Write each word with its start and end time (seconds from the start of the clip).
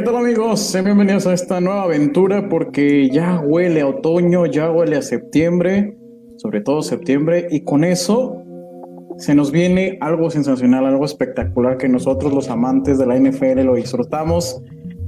¿Qué 0.00 0.06
tal 0.06 0.16
amigos? 0.16 0.74
Bienvenidos 0.82 1.26
a 1.26 1.34
esta 1.34 1.60
nueva 1.60 1.82
aventura 1.82 2.48
porque 2.48 3.10
ya 3.10 3.38
huele 3.38 3.82
a 3.82 3.86
otoño, 3.88 4.46
ya 4.46 4.70
huele 4.72 4.96
a 4.96 5.02
septiembre, 5.02 5.94
sobre 6.36 6.62
todo 6.62 6.80
septiembre, 6.80 7.48
y 7.50 7.64
con 7.64 7.84
eso 7.84 8.42
se 9.18 9.34
nos 9.34 9.52
viene 9.52 9.98
algo 10.00 10.30
sensacional, 10.30 10.86
algo 10.86 11.04
espectacular 11.04 11.76
que 11.76 11.86
nosotros 11.86 12.32
los 12.32 12.48
amantes 12.48 12.96
de 12.96 13.04
la 13.04 13.18
NFL 13.18 13.60
lo 13.60 13.74
disfrutamos. 13.74 14.62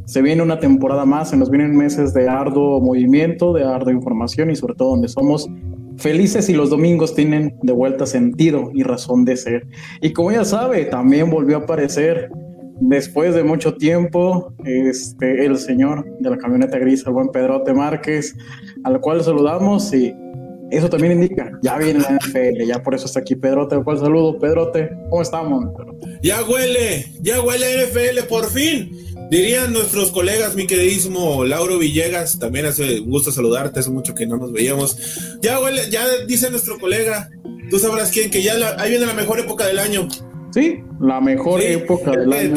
Se 0.05 0.21
viene 0.21 0.43
una 0.43 0.61
temporada 0.61 1.07
más, 1.07 1.31
se 1.31 1.39
nos 1.39 1.49
vienen 1.49 1.75
meses 1.75 2.13
de 2.13 2.29
arduo 2.29 2.79
movimiento, 2.79 3.55
de 3.55 3.65
ardua 3.65 3.95
información 3.95 4.51
y 4.51 4.57
sobre 4.57 4.75
todo 4.75 4.91
donde 4.91 5.09
somos 5.09 5.49
felices 5.97 6.51
y 6.51 6.53
los 6.53 6.69
domingos 6.69 7.15
tienen 7.15 7.57
de 7.63 7.73
vuelta 7.73 8.05
sentido 8.05 8.71
y 8.75 8.83
razón 8.83 9.25
de 9.25 9.39
ser. 9.39 9.67
Y 10.03 10.13
como 10.13 10.33
ya 10.33 10.45
sabe, 10.45 10.85
también 10.85 11.31
volvió 11.31 11.57
a 11.57 11.61
aparecer 11.61 12.29
después 12.89 13.35
de 13.35 13.45
mucho 13.45 13.75
tiempo 13.75 14.53
este, 14.65 15.47
el 15.47 15.59
señor 15.59 16.05
de 16.19 16.31
la 16.31 16.37
camioneta 16.37 16.79
gris, 16.79 17.05
el 17.07 17.13
buen 17.13 17.29
Pedrote 17.29 17.73
Márquez, 17.73 18.35
al 18.85 19.01
cual 19.01 19.23
saludamos 19.23 19.93
y 19.95 20.15
eso 20.71 20.89
también 20.89 21.13
indica, 21.13 21.53
ya 21.63 21.77
viene 21.77 22.01
la 22.01 22.19
NFL, 22.19 22.65
ya 22.67 22.83
por 22.83 22.95
eso 22.95 23.05
está 23.05 23.21
aquí 23.21 23.37
Pedrote, 23.37 23.75
al 23.75 23.85
cual 23.85 23.99
saludo, 23.99 24.39
Pedrote, 24.39 24.91
¿cómo 25.11 25.21
estamos? 25.21 25.67
Ya 26.23 26.43
huele, 26.43 27.13
ya 27.21 27.43
huele 27.43 27.87
NFL, 27.87 28.27
por 28.27 28.49
fin. 28.51 28.91
Dirían 29.31 29.73
nuestros 29.73 30.11
colegas, 30.11 30.55
mi 30.57 30.67
queridísimo 30.67 31.45
Lauro 31.45 31.79
Villegas, 31.79 32.39
también 32.39 32.67
hace 32.67 33.01
un 33.01 33.11
gusto 33.11 33.31
saludarte, 33.31 33.81
hace 33.81 33.91
mucho 33.91 34.15
que 34.15 34.27
no 34.27 34.39
nos 34.39 34.53
veíamos. 34.53 34.97
Ya 35.43 35.61
huele, 35.61 35.91
ya 35.91 36.07
dice 36.27 36.51
nuestro 36.51 36.79
colega, 36.79 37.31
tú 37.71 37.79
sabrás 37.79 38.11
quién, 38.11 38.31
que 38.31 38.43
ya 38.43 38.55
ahí 38.79 38.91
viene 38.91 39.07
la 39.07 39.15
mejor 39.15 39.41
época 39.41 39.67
del 39.67 39.79
año. 39.79 40.09
Sí, 40.53 40.81
la 41.01 41.21
mejor 41.21 41.63
época 41.63 42.11
del 42.13 42.33
año. 42.33 42.57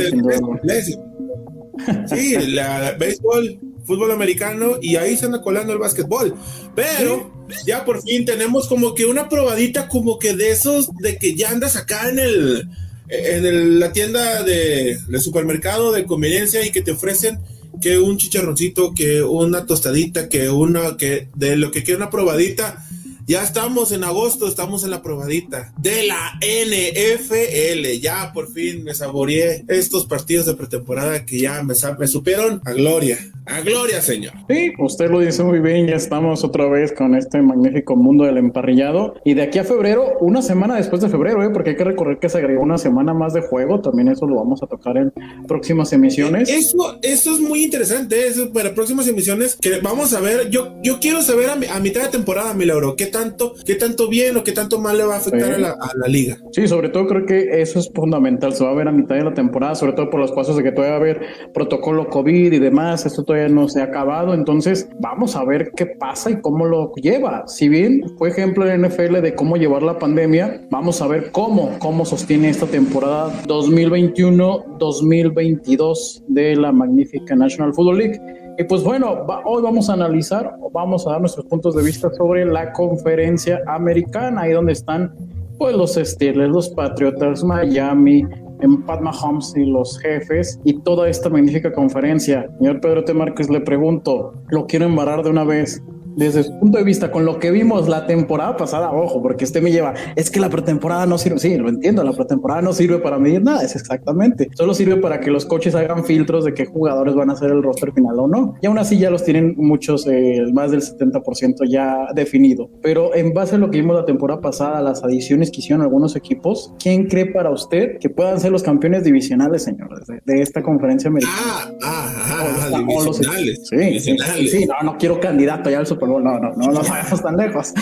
sí, 2.08 2.36
la 2.48 2.96
béisbol, 3.00 3.60
fútbol 3.86 4.12
americano 4.12 4.78
y 4.82 4.96
ahí 4.98 5.16
se 5.16 5.26
anda 5.26 5.42
colando 5.42 5.74
el 5.74 5.80
básquetbol. 5.80 6.36
Pero 6.76 7.32
ya 7.66 7.86
por 7.86 8.02
fin 8.02 8.26
tenemos 8.26 8.68
como 8.68 8.96
que 8.96 9.06
una 9.06 9.30
probadita 9.30 9.88
como 9.88 10.20
que 10.20 10.36
de 10.36 10.52
esos 10.52 10.90
de 10.98 11.18
que 11.18 11.36
ya 11.36 11.52
andas 11.52 11.76
acá 11.76 12.10
en 12.10 12.20
el 12.20 12.70
en 13.08 13.80
la 13.80 13.94
tienda 13.94 14.44
de, 14.44 14.98
supermercado 15.20 15.92
de 15.92 16.06
conveniencia 16.06 16.66
y 16.66 16.72
que 16.72 16.82
te 16.82 16.92
ofrecen 16.92 17.40
que 17.82 18.00
un 18.00 18.18
chicharroncito, 18.18 18.94
que 18.94 19.22
una 19.22 19.66
tostadita, 19.66 20.30
que 20.30 20.50
una 20.50 20.98
que 20.98 21.30
de 21.36 21.56
lo 21.56 21.72
que 21.72 21.84
quiera 21.84 21.98
una 21.98 22.10
probadita 22.10 22.85
ya 23.28 23.44
estamos 23.44 23.92
en 23.92 24.04
agosto, 24.04 24.48
estamos 24.48 24.84
en 24.84 24.92
la 24.92 25.02
probadita 25.02 25.74
de 25.78 26.08
la 26.08 26.40
NFL. 26.42 28.00
Ya 28.02 28.32
por 28.34 28.52
fin 28.52 28.84
me 28.84 28.94
saboreé 28.94 29.66
estos 29.68 30.06
partidos 30.06 30.46
de 30.46 30.56
pretemporada 30.56 31.26
que 31.26 31.40
ya 31.40 31.64
me, 31.64 31.74
me 31.98 32.08
supieron 32.08 32.62
a 32.66 32.74
gloria. 32.74 33.18
A 33.48 33.62
gloria, 33.62 34.02
señor. 34.02 34.34
Sí, 34.50 34.74
usted 34.80 35.10
lo 35.12 35.20
dice 35.20 35.44
muy 35.44 35.60
bien. 35.60 35.86
Ya 35.86 35.96
estamos 35.96 36.44
otra 36.44 36.68
vez 36.68 36.92
con 36.92 37.16
este 37.16 37.42
magnífico 37.42 37.96
mundo 37.96 38.24
del 38.24 38.38
emparrillado. 38.38 39.16
Y 39.24 39.36
de 39.36 39.44
aquí 39.44 39.60
a 39.60 39.64
febrero, 39.64 40.18
una 40.20 40.42
semana 40.42 40.76
después 40.78 41.02
de 41.02 41.10
febrero, 41.10 41.44
¿eh? 41.44 41.50
porque 41.52 41.72
hay 41.72 41.76
que 41.76 41.84
recorrer 41.84 42.18
que 42.18 42.28
se 42.28 42.40
agregó 42.40 42.64
una 42.64 42.80
semana 42.80 43.14
más 43.14 43.34
de 43.34 43.42
juego. 43.42 43.82
También 43.82 44.08
eso 44.08 44.26
lo 44.26 44.36
vamos 44.36 44.64
a 44.64 44.68
tocar 44.68 44.98
en 44.98 45.14
próximas 45.48 45.94
emisiones. 45.94 46.50
Eso, 46.50 46.98
eso 47.04 47.34
es 47.34 47.40
muy 47.40 47.64
interesante. 47.64 48.28
Eso 48.28 48.52
para 48.52 48.74
próximas 48.74 49.08
emisiones 49.08 49.56
que 49.56 49.80
vamos 49.80 50.14
a 50.14 50.22
ver. 50.22 50.50
Yo, 50.50 50.76
yo 50.82 51.00
quiero 51.00 51.22
saber 51.22 51.50
a, 51.50 51.80
mitad 51.80 52.02
de 52.02 52.10
temporada, 52.10 52.54
mi 52.56 52.66
Lauro, 52.66 52.96
¿qué 52.96 53.06
tanto, 53.16 53.54
qué 53.66 53.76
tanto 53.76 54.10
bien 54.10 54.36
o 54.36 54.44
qué 54.44 54.52
tanto 54.52 54.78
mal 54.80 54.98
le 54.98 55.06
va 55.06 55.14
a 55.16 55.18
afectar 55.18 55.54
a, 55.54 55.60
la, 55.60 56.08
liga. 56.08 56.38
Sí, 56.52 56.68
sobre 56.68 56.90
todo 56.90 57.08
creo 57.08 57.26
que 57.26 57.62
eso 57.62 57.80
es 57.80 57.90
fundamental. 57.94 58.54
Se 58.54 58.64
va 58.64 58.70
a 58.72 58.74
ver 58.74 58.90
a 58.90 58.92
mitad 58.92 59.16
de 59.16 59.24
la 59.24 59.34
temporada, 59.34 59.74
sobre 59.76 59.94
todo 59.94 60.10
por 60.10 60.20
los 60.20 60.34
pasos 60.34 60.58
de 60.58 60.64
que 60.64 60.72
todavía 60.72 60.92
va 60.92 60.98
a 60.98 61.02
haber 61.02 61.22
protocolo 61.54 62.10
COVID 62.10 62.52
y 62.52 62.60
demás. 62.60 63.06
Esto 63.06 63.24
todavía 63.24 63.48
no 63.48 63.70
se 63.70 63.80
ha 63.82 63.86
acabado. 63.86 64.34
Entonces, 64.34 64.90
vamos 65.00 65.38
a 65.38 65.46
ver 65.46 65.72
qué 65.76 65.86
pasa 65.86 66.32
y 66.32 66.42
cómo 66.42 66.66
lo 66.66 66.92
lleva. 66.96 67.48
Si 67.48 67.70
bien 67.70 68.04
fue 68.18 68.28
ejemplo 68.30 68.70
en 68.70 68.82
NFL 68.82 69.22
de 69.22 69.36
cómo 69.36 69.56
llevar 69.56 69.84
la 69.84 69.98
pandemia, 69.98 70.68
vamos 70.70 71.02
a 71.02 71.08
ver 71.08 71.32
cómo, 71.32 71.80
cómo 71.80 72.04
sostiene 72.06 72.50
esta 72.50 72.66
temporada 72.66 73.32
2021-2022 73.48 76.24
de 76.28 76.58
la 76.58 76.74
magnífica 76.74 77.36
National 77.36 77.74
Football 77.74 77.98
League. 77.98 78.20
Y 78.58 78.64
pues 78.64 78.84
bueno, 78.84 79.26
hoy 79.44 79.62
vamos 79.62 79.90
a 79.90 79.94
analizar, 79.94 80.56
vamos 80.72 81.06
a 81.06 81.12
dar 81.12 81.20
nuestros 81.20 81.46
puntos 81.46 81.76
de 81.76 81.84
vista 81.84 82.10
sobre 82.14 82.46
la 82.46 82.72
conferencia 83.06 83.62
americana, 83.68 84.42
ahí 84.42 84.54
donde 84.54 84.74
están 84.74 85.14
pues 85.60 85.76
los 85.76 85.94
Steelers, 85.94 86.52
los 86.52 86.70
Patriotas, 86.70 87.44
Miami, 87.44 88.24
en 88.62 88.82
Pat 88.84 89.00
Mahomes 89.00 89.54
y 89.56 89.66
los 89.66 90.00
jefes 90.00 90.60
y 90.64 90.82
toda 90.82 91.08
esta 91.08 91.30
magnífica 91.30 91.72
conferencia. 91.72 92.50
Señor 92.58 92.82
Pedro 92.82 93.04
T. 93.04 93.14
Márquez, 93.14 93.50
le 93.50 93.62
pregunto, 93.62 94.34
lo 94.50 94.66
quiero 94.66 94.86
embarrar 94.86 95.24
de 95.24 95.30
una 95.30 95.44
vez 95.44 95.84
desde 96.16 96.44
su 96.44 96.60
punto 96.60 96.78
de 96.78 96.84
vista, 96.84 97.12
con 97.12 97.26
lo 97.26 97.40
que 97.40 97.52
vimos 97.52 97.88
la 97.88 98.08
temporada 98.08 98.56
pasada, 98.58 98.92
ojo, 98.92 99.22
porque 99.22 99.44
este 99.44 99.62
me 99.62 99.72
lleva, 99.72 99.94
es 100.16 100.30
que 100.30 100.40
la 100.40 100.50
pretemporada 100.50 101.06
no 101.06 101.18
sirve, 101.18 101.40
sí, 101.40 101.56
lo 101.58 101.70
entiendo, 101.70 102.04
la 102.04 102.14
pretemporada 102.14 102.62
no 102.62 102.74
sirve 102.74 103.00
para 103.00 103.18
medir 103.20 103.44
nada, 103.44 103.64
es 103.64 103.76
exactamente, 103.76 104.50
solo 104.56 104.74
sirve 104.74 104.98
para 104.98 105.20
que 105.20 105.32
los 105.32 105.46
coches 105.46 105.76
hagan 105.76 106.06
filtros 106.06 106.46
de 106.46 106.54
qué 106.54 106.66
jugadores 106.66 107.16
van 107.16 107.30
a 107.30 107.36
ser 107.36 107.52
el 107.52 107.62
roster 107.62 107.92
final 107.92 108.20
o 108.20 108.28
no, 108.28 108.56
y 108.62 108.68
aún 108.68 108.78
así 108.78 108.98
ya 108.98 109.10
los 109.10 109.24
tienen 109.24 109.56
muchos, 109.58 110.08
eh, 110.08 110.44
más 110.54 110.72
del 110.72 110.82
70% 110.82 111.70
ya 111.70 112.08
definido, 112.14 112.70
pero 112.82 113.14
en 113.16 113.34
base 113.34 113.56
a 113.56 113.58
lo 113.58 113.70
que 113.70 113.80
vimos 113.80 113.96
la 113.96 114.06
temporada 114.06 114.42
pasada, 114.42 114.82
las 114.82 115.04
adiciones 115.04 115.52
que 115.52 115.60
hicieron 115.60 115.82
algunos 115.82 116.16
equipos, 116.16 116.74
¿quién 116.80 117.08
cree 117.08 117.26
para 117.26 117.50
usted 117.50 117.98
que 118.00 118.10
puedan 118.10 118.40
ser 118.40 118.52
los 118.52 118.64
campeones 118.64 119.04
divisionales, 119.04 119.64
señores, 119.64 120.08
de, 120.08 120.42
esta 120.42 120.62
conferencia 120.62 121.10
americana? 121.10 121.36
Ah, 121.42 121.72
ah, 121.84 122.14
ah, 122.18 122.70
ah 122.74 122.78
divisionales. 122.78 123.68
sí, 123.68 124.00
sí, 124.48 124.66
no, 124.66 124.92
no 124.92 124.98
quiero 124.98 125.20
candidato 125.20 125.70
ya 125.70 125.80
al 125.80 125.88
Super 125.88 126.05
no, 126.06 126.20
no, 126.20 126.40
no, 126.40 126.54
no 126.56 126.72
nos 126.72 126.90
vayamos 126.90 127.22
tan 127.22 127.38
lejos. 127.38 127.74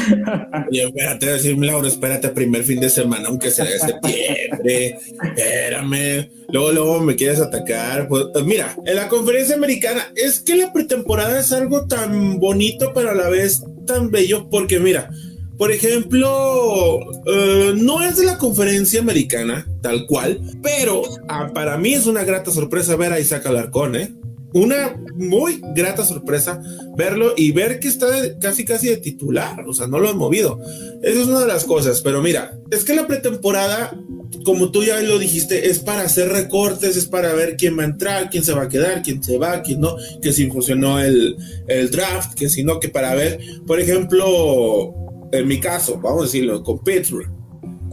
Oye, 0.69 0.83
espérate, 0.83 1.25
decir, 1.25 1.57
Laura, 1.57 1.87
espérate, 1.87 2.29
primer 2.29 2.63
fin 2.63 2.79
de 2.79 2.89
semana, 2.89 3.29
aunque 3.29 3.51
sea 3.51 3.65
de 3.65 3.79
septiembre, 3.79 4.97
espérame. 5.23 6.29
Luego, 6.49 6.71
luego 6.71 6.99
me 7.01 7.15
quieres 7.15 7.39
atacar. 7.39 8.07
Pues, 8.07 8.25
pues, 8.31 8.45
mira, 8.45 8.75
en 8.85 8.95
la 8.95 9.07
conferencia 9.07 9.55
americana, 9.55 10.11
es 10.15 10.39
que 10.39 10.55
la 10.55 10.71
pretemporada 10.71 11.39
es 11.39 11.51
algo 11.51 11.87
tan 11.87 12.39
bonito, 12.39 12.91
pero 12.93 13.11
a 13.11 13.15
la 13.15 13.29
vez 13.29 13.63
tan 13.85 14.11
bello, 14.11 14.49
porque 14.49 14.79
mira, 14.79 15.09
por 15.57 15.71
ejemplo, 15.71 16.99
eh, 17.25 17.73
no 17.75 18.03
es 18.03 18.17
de 18.17 18.25
la 18.25 18.37
conferencia 18.37 18.99
americana, 18.99 19.67
tal 19.81 20.05
cual, 20.07 20.39
pero 20.61 21.03
ah, 21.27 21.51
para 21.53 21.77
mí 21.77 21.93
es 21.93 22.05
una 22.05 22.23
grata 22.23 22.51
sorpresa 22.51 22.95
ver 22.95 23.13
a 23.13 23.19
Isaac 23.19 23.45
Alarcón, 23.45 23.95
¿eh? 23.95 24.13
Una 24.53 24.99
muy 25.15 25.61
grata 25.75 26.05
sorpresa 26.05 26.61
verlo 26.95 27.33
y 27.35 27.51
ver 27.51 27.79
que 27.79 27.87
está 27.87 28.07
casi 28.39 28.65
casi 28.65 28.87
de 28.87 28.97
titular, 28.97 29.65
o 29.67 29.73
sea, 29.73 29.87
no 29.87 29.99
lo 29.99 30.09
han 30.09 30.17
movido. 30.17 30.59
Esa 31.01 31.21
es 31.21 31.27
una 31.27 31.41
de 31.41 31.47
las 31.47 31.65
cosas, 31.65 32.01
pero 32.01 32.21
mira, 32.21 32.57
es 32.71 32.83
que 32.83 32.95
la 32.95 33.07
pretemporada, 33.07 33.97
como 34.45 34.71
tú 34.71 34.83
ya 34.83 34.99
lo 35.01 35.17
dijiste, 35.19 35.69
es 35.69 35.79
para 35.79 36.01
hacer 36.01 36.29
recortes, 36.29 36.95
es 36.95 37.07
para 37.07 37.33
ver 37.33 37.57
quién 37.57 37.77
va 37.77 37.83
a 37.83 37.87
entrar, 37.87 38.29
quién 38.29 38.43
se 38.43 38.53
va 38.53 38.63
a 38.63 38.69
quedar, 38.69 39.01
quién 39.01 39.23
se 39.23 39.37
va, 39.37 39.61
quién 39.61 39.81
no, 39.81 39.95
que 40.21 40.31
si 40.31 40.49
funcionó 40.49 40.99
el, 40.99 41.35
el 41.67 41.89
draft, 41.89 42.35
que 42.35 42.49
si 42.49 42.63
no, 42.63 42.79
que 42.79 42.89
para 42.89 43.15
ver, 43.15 43.39
por 43.65 43.79
ejemplo, 43.79 44.93
en 45.31 45.47
mi 45.47 45.59
caso, 45.59 45.99
vamos 45.99 46.21
a 46.21 46.25
decirlo, 46.25 46.63
con 46.63 46.83
Pittsburgh, 46.83 47.29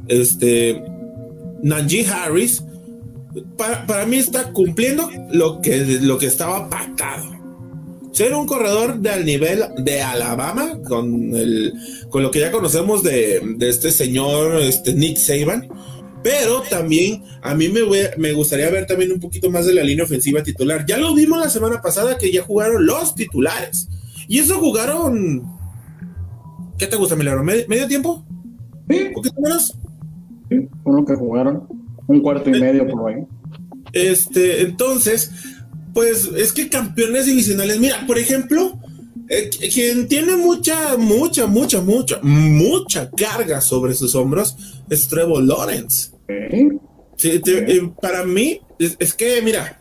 este, 0.09 0.83
Nanji 1.63 2.05
Harris, 2.05 2.63
para, 3.57 4.07
mí 4.07 4.17
está 4.17 4.53
cumpliendo 4.53 5.09
lo 5.33 5.61
que, 5.61 5.85
lo 6.01 6.19
que 6.19 6.27
estaba 6.27 6.69
pactado. 6.69 7.39
Ser 8.13 8.35
un 8.35 8.47
corredor 8.47 8.99
del 8.99 9.25
nivel 9.25 9.65
de 9.79 10.03
Alabama, 10.03 10.79
con, 10.87 11.35
el, 11.35 11.73
con 12.09 12.23
lo 12.23 12.31
que 12.31 12.41
ya 12.41 12.51
conocemos 12.51 13.03
de, 13.03 13.41
este 13.61 13.93
señor 13.93 14.61
este 14.61 14.95
Nick 14.95 15.17
Saban, 15.17 15.69
pero 16.23 16.63
también 16.69 17.23
a 17.41 17.55
mí 17.55 17.69
me, 17.69 17.81
me 18.19 18.33
gustaría 18.33 18.69
ver 18.69 18.87
también 18.87 19.13
un 19.13 19.21
poquito 19.21 19.51
más 19.51 19.65
de 19.65 19.75
la 19.75 19.83
línea 19.83 20.05
ofensiva 20.05 20.43
titular. 20.43 20.85
Ya 20.87 20.99
lo 20.99 21.15
vimos 21.15 21.39
la 21.39 21.49
semana 21.49 21.81
pasada 21.81 22.19
que 22.19 22.33
ya 22.33 22.43
jugaron 22.43 22.85
los 22.85 23.15
titulares. 23.15 23.89
Y 24.29 24.39
eso 24.39 24.59
jugaron. 24.59 25.45
¿Qué 26.79 26.87
te 26.87 26.97
gusta, 26.97 27.17
Milagro? 27.17 27.43
¿Medio, 27.43 27.87
tiempo? 27.87 28.25
Sí. 28.89 29.03
¿Un 29.09 29.13
poquito 29.13 29.41
menos? 29.41 29.79
Sí, 30.51 30.69
uno 30.85 31.05
que 31.05 31.15
jugaron 31.15 31.80
un 32.11 32.21
cuarto 32.21 32.51
y 32.51 32.61
medio 32.61 32.87
por 32.89 33.11
ahí. 33.11 33.25
Este, 33.93 34.63
entonces, 34.63 35.31
pues 35.95 36.29
es 36.37 36.53
que 36.53 36.69
campeones 36.69 37.27
divisionales, 37.27 37.79
mira, 37.79 38.05
por 38.07 38.19
ejemplo, 38.19 38.79
eh, 39.29 39.51
quien 39.73 40.09
tiene 40.09 40.37
mucha, 40.37 40.97
mucha, 40.97 41.47
mucha, 41.47 41.81
mucha, 41.81 42.21
mucha 42.23 43.11
carga 43.11 43.61
sobre 43.61 43.95
sus 43.95 44.15
hombros 44.15 44.57
es 44.89 45.07
Trevor 45.09 45.43
Lawrence. 45.43 46.11
Sí, 47.17 47.41
eh, 47.47 47.91
para 48.01 48.25
mí, 48.25 48.61
es, 48.79 49.15
que, 49.15 49.41
mira, 49.43 49.81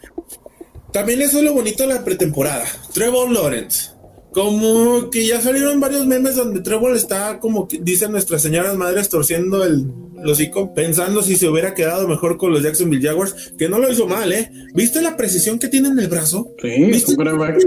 también 0.91 1.21
eso 1.21 1.39
es 1.39 1.43
lo 1.43 1.53
bonito 1.53 1.83
de 1.87 1.93
la 1.93 2.03
pretemporada. 2.03 2.65
Trevor 2.93 3.31
Lawrence, 3.31 3.91
como 4.39 5.09
que 5.09 5.25
ya 5.27 5.41
salieron 5.41 5.81
varios 5.81 6.05
memes 6.05 6.37
donde 6.37 6.61
Trevor 6.61 6.95
está 6.95 7.39
como 7.41 7.67
que 7.67 7.77
dicen 7.81 8.13
nuestras 8.13 8.41
señoras 8.41 8.77
madres 8.77 9.09
torciendo 9.09 9.65
el 9.65 9.91
hocico, 10.25 10.73
pensando 10.73 11.21
si 11.21 11.35
se 11.35 11.49
hubiera 11.49 11.73
quedado 11.73 12.07
mejor 12.07 12.37
con 12.37 12.53
los 12.53 12.63
Jacksonville 12.63 13.05
Jaguars, 13.05 13.51
que 13.57 13.67
no 13.67 13.79
lo 13.79 13.91
hizo 13.91 14.07
mal, 14.07 14.31
¿eh? 14.31 14.49
¿Viste 14.73 15.01
la 15.01 15.17
precisión 15.17 15.59
que 15.59 15.67
tiene 15.67 15.89
en 15.89 15.99
el 15.99 16.07
brazo? 16.07 16.53
Sí, 16.61 16.69
¿Viste? 16.85 17.17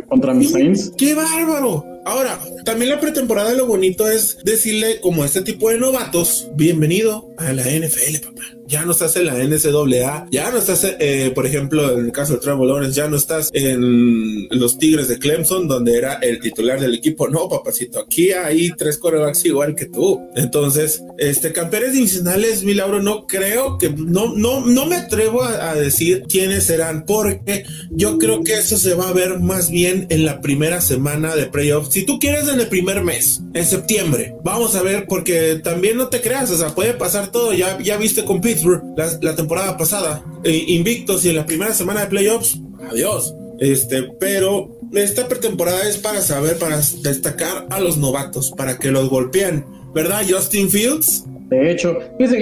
contra 0.09 0.33
mis 0.33 0.51
Saints. 0.51 0.93
¡Qué 0.97 1.15
bárbaro! 1.15 1.85
Ahora, 2.07 2.41
también 2.65 2.91
la 2.91 3.01
pretemporada 3.01 3.53
lo 3.53 3.67
bonito 3.67 4.09
es 4.09 4.39
decirle 4.43 4.99
como 5.03 5.27
este 5.27 5.43
tipo 5.43 5.69
de 5.69 5.79
novatos, 5.79 6.49
bienvenido 6.55 7.29
a 7.37 7.53
la 7.53 7.65
NFL, 7.65 8.25
papá. 8.25 8.45
Ya 8.73 8.87
no 8.87 8.93
estás 8.93 9.15
en 9.17 9.27
la 9.27 9.35
NCAA, 9.35 10.29
ya 10.31 10.51
no 10.51 10.57
estás, 10.57 10.97
eh, 10.99 11.31
por 11.35 11.47
ejemplo, 11.47 11.93
en 11.93 12.07
el 12.07 12.13
caso 12.13 12.33
de 12.33 12.39
Trevor 12.39 12.67
Lawrence, 12.67 12.97
ya 12.97 13.07
no 13.07 13.17
estás 13.17 13.51
en 13.53 14.49
los 14.49 14.79
Tigres 14.79 15.09
de 15.09 15.19
Clemson, 15.19 15.69
donde 15.69 15.99
era 15.99 16.15
el 16.15 16.41
titular 16.41 16.81
del 16.81 16.95
equipo. 16.95 17.29
No, 17.29 17.51
papacito, 17.51 18.01
aquí 18.01 18.33
hay 18.33 18.71
tres 18.71 18.97
corebacks 18.97 19.45
igual 19.45 19.75
que 19.75 19.85
tú. 19.85 20.27
Entonces, 20.37 21.03
este, 21.19 21.53
campeones 21.53 21.93
divisionales, 21.93 22.65
Milauro, 22.65 23.03
no 23.03 23.27
creo 23.27 23.77
que, 23.77 23.91
no, 23.91 24.35
no, 24.35 24.65
no 24.65 24.87
me 24.87 24.97
atrevo 24.97 25.43
a, 25.43 25.73
a 25.73 25.75
decir 25.75 26.25
quiénes 26.27 26.65
serán, 26.65 27.05
porque 27.05 27.67
yo 27.91 28.17
creo 28.17 28.43
que 28.43 28.55
eso 28.55 28.79
se 28.79 28.95
va 28.95 29.11
a 29.11 29.13
ver 29.13 29.39
más 29.39 29.71
bien 29.71 30.07
en 30.09 30.25
la 30.25 30.41
primera 30.41 30.81
semana 30.81 31.37
de 31.37 31.45
playoffs 31.45 31.93
si 31.93 32.05
tú 32.07 32.19
quieres 32.19 32.49
en 32.49 32.59
el 32.59 32.69
primer 32.69 33.03
mes, 33.03 33.43
en 33.53 33.67
septiembre, 33.67 34.35
vamos 34.43 34.75
a 34.77 34.83
ver, 34.83 35.05
porque 35.07 35.61
también 35.63 35.99
no 35.99 36.09
te 36.09 36.23
creas, 36.23 36.51
o 36.51 36.57
sea, 36.57 36.75
puede 36.75 36.95
pasar 36.95 37.31
todo. 37.31 37.53
Ya, 37.53 37.79
ya 37.81 37.99
viste 37.99 38.25
con 38.25 38.41
Pittsburgh 38.41 38.62
la, 38.97 39.37
temporada 39.37 39.77
pasada, 39.77 40.25
eh, 40.45 40.65
invictos 40.69 41.25
y 41.25 41.31
en 41.31 41.37
la 41.37 41.47
primera 41.47 41.73
semana 41.75 42.01
de 42.01 42.07
playoffs, 42.07 42.61
adiós. 42.91 43.35
Este, 43.59 44.03
pero 44.19 44.81
esta 44.93 45.29
pretemporada 45.29 45.89
es 45.89 45.97
para 45.97 46.21
saber, 46.21 46.59
para 46.59 46.79
destacar 47.03 47.67
a 47.71 47.81
los 47.81 47.97
novatos, 47.97 48.51
para 48.57 48.79
que 48.79 48.91
los 48.91 49.09
golpeen, 49.09 49.65
¿verdad, 49.95 50.23
Justin 50.29 50.69
Fields? 50.69 51.25
De 51.53 51.71
hecho, 51.71 51.99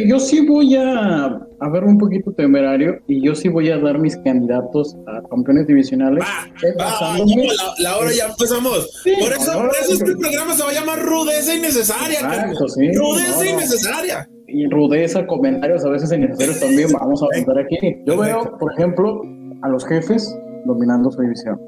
yo 0.06 0.20
sí 0.20 0.46
voy 0.46 0.76
a, 0.76 1.25
a, 1.26 1.69
ver 1.69 1.82
un 1.82 1.99
poquito 1.99 2.32
temerario 2.32 3.00
y 3.08 3.20
yo 3.20 3.34
sí 3.34 3.49
voy 3.49 3.69
a 3.69 3.78
dar 3.78 3.99
mis 3.99 4.17
candidatos 4.17 4.96
a 5.08 5.28
campeones 5.28 5.67
divisionales. 5.67 6.25
la, 7.78 7.96
hora 7.99 8.12
ya 8.12 8.26
empezamos. 8.26 9.02
por, 9.19 9.32
eso, 9.32 9.52
por 9.52 9.72
eso 9.82 9.94
este 9.94 10.17
programa 10.17 10.55
se 10.55 10.62
va 10.62 10.70
a 10.70 10.75
llamar 10.75 11.02
Rudeza 11.02 11.56
Innecesaria. 11.56 12.20
rudeza 12.94 13.46
Innecesaria. 13.46 14.28
Y 14.52 14.69
rudeza, 14.69 15.26
comentarios 15.26 15.85
a 15.85 15.91
veces 15.91 16.12
innecesarios 16.12 16.61
también 16.61 16.88
vamos 16.93 17.23
a 17.23 17.26
apuntar 17.26 17.58
aquí. 17.58 17.76
Yo 18.05 18.19
veo, 18.19 18.56
por 18.58 18.73
ejemplo, 18.73 19.23
a 19.62 19.69
los 19.69 19.87
jefes 19.87 20.37
dominando 20.64 21.11
su 21.11 21.23
división. 21.23 21.61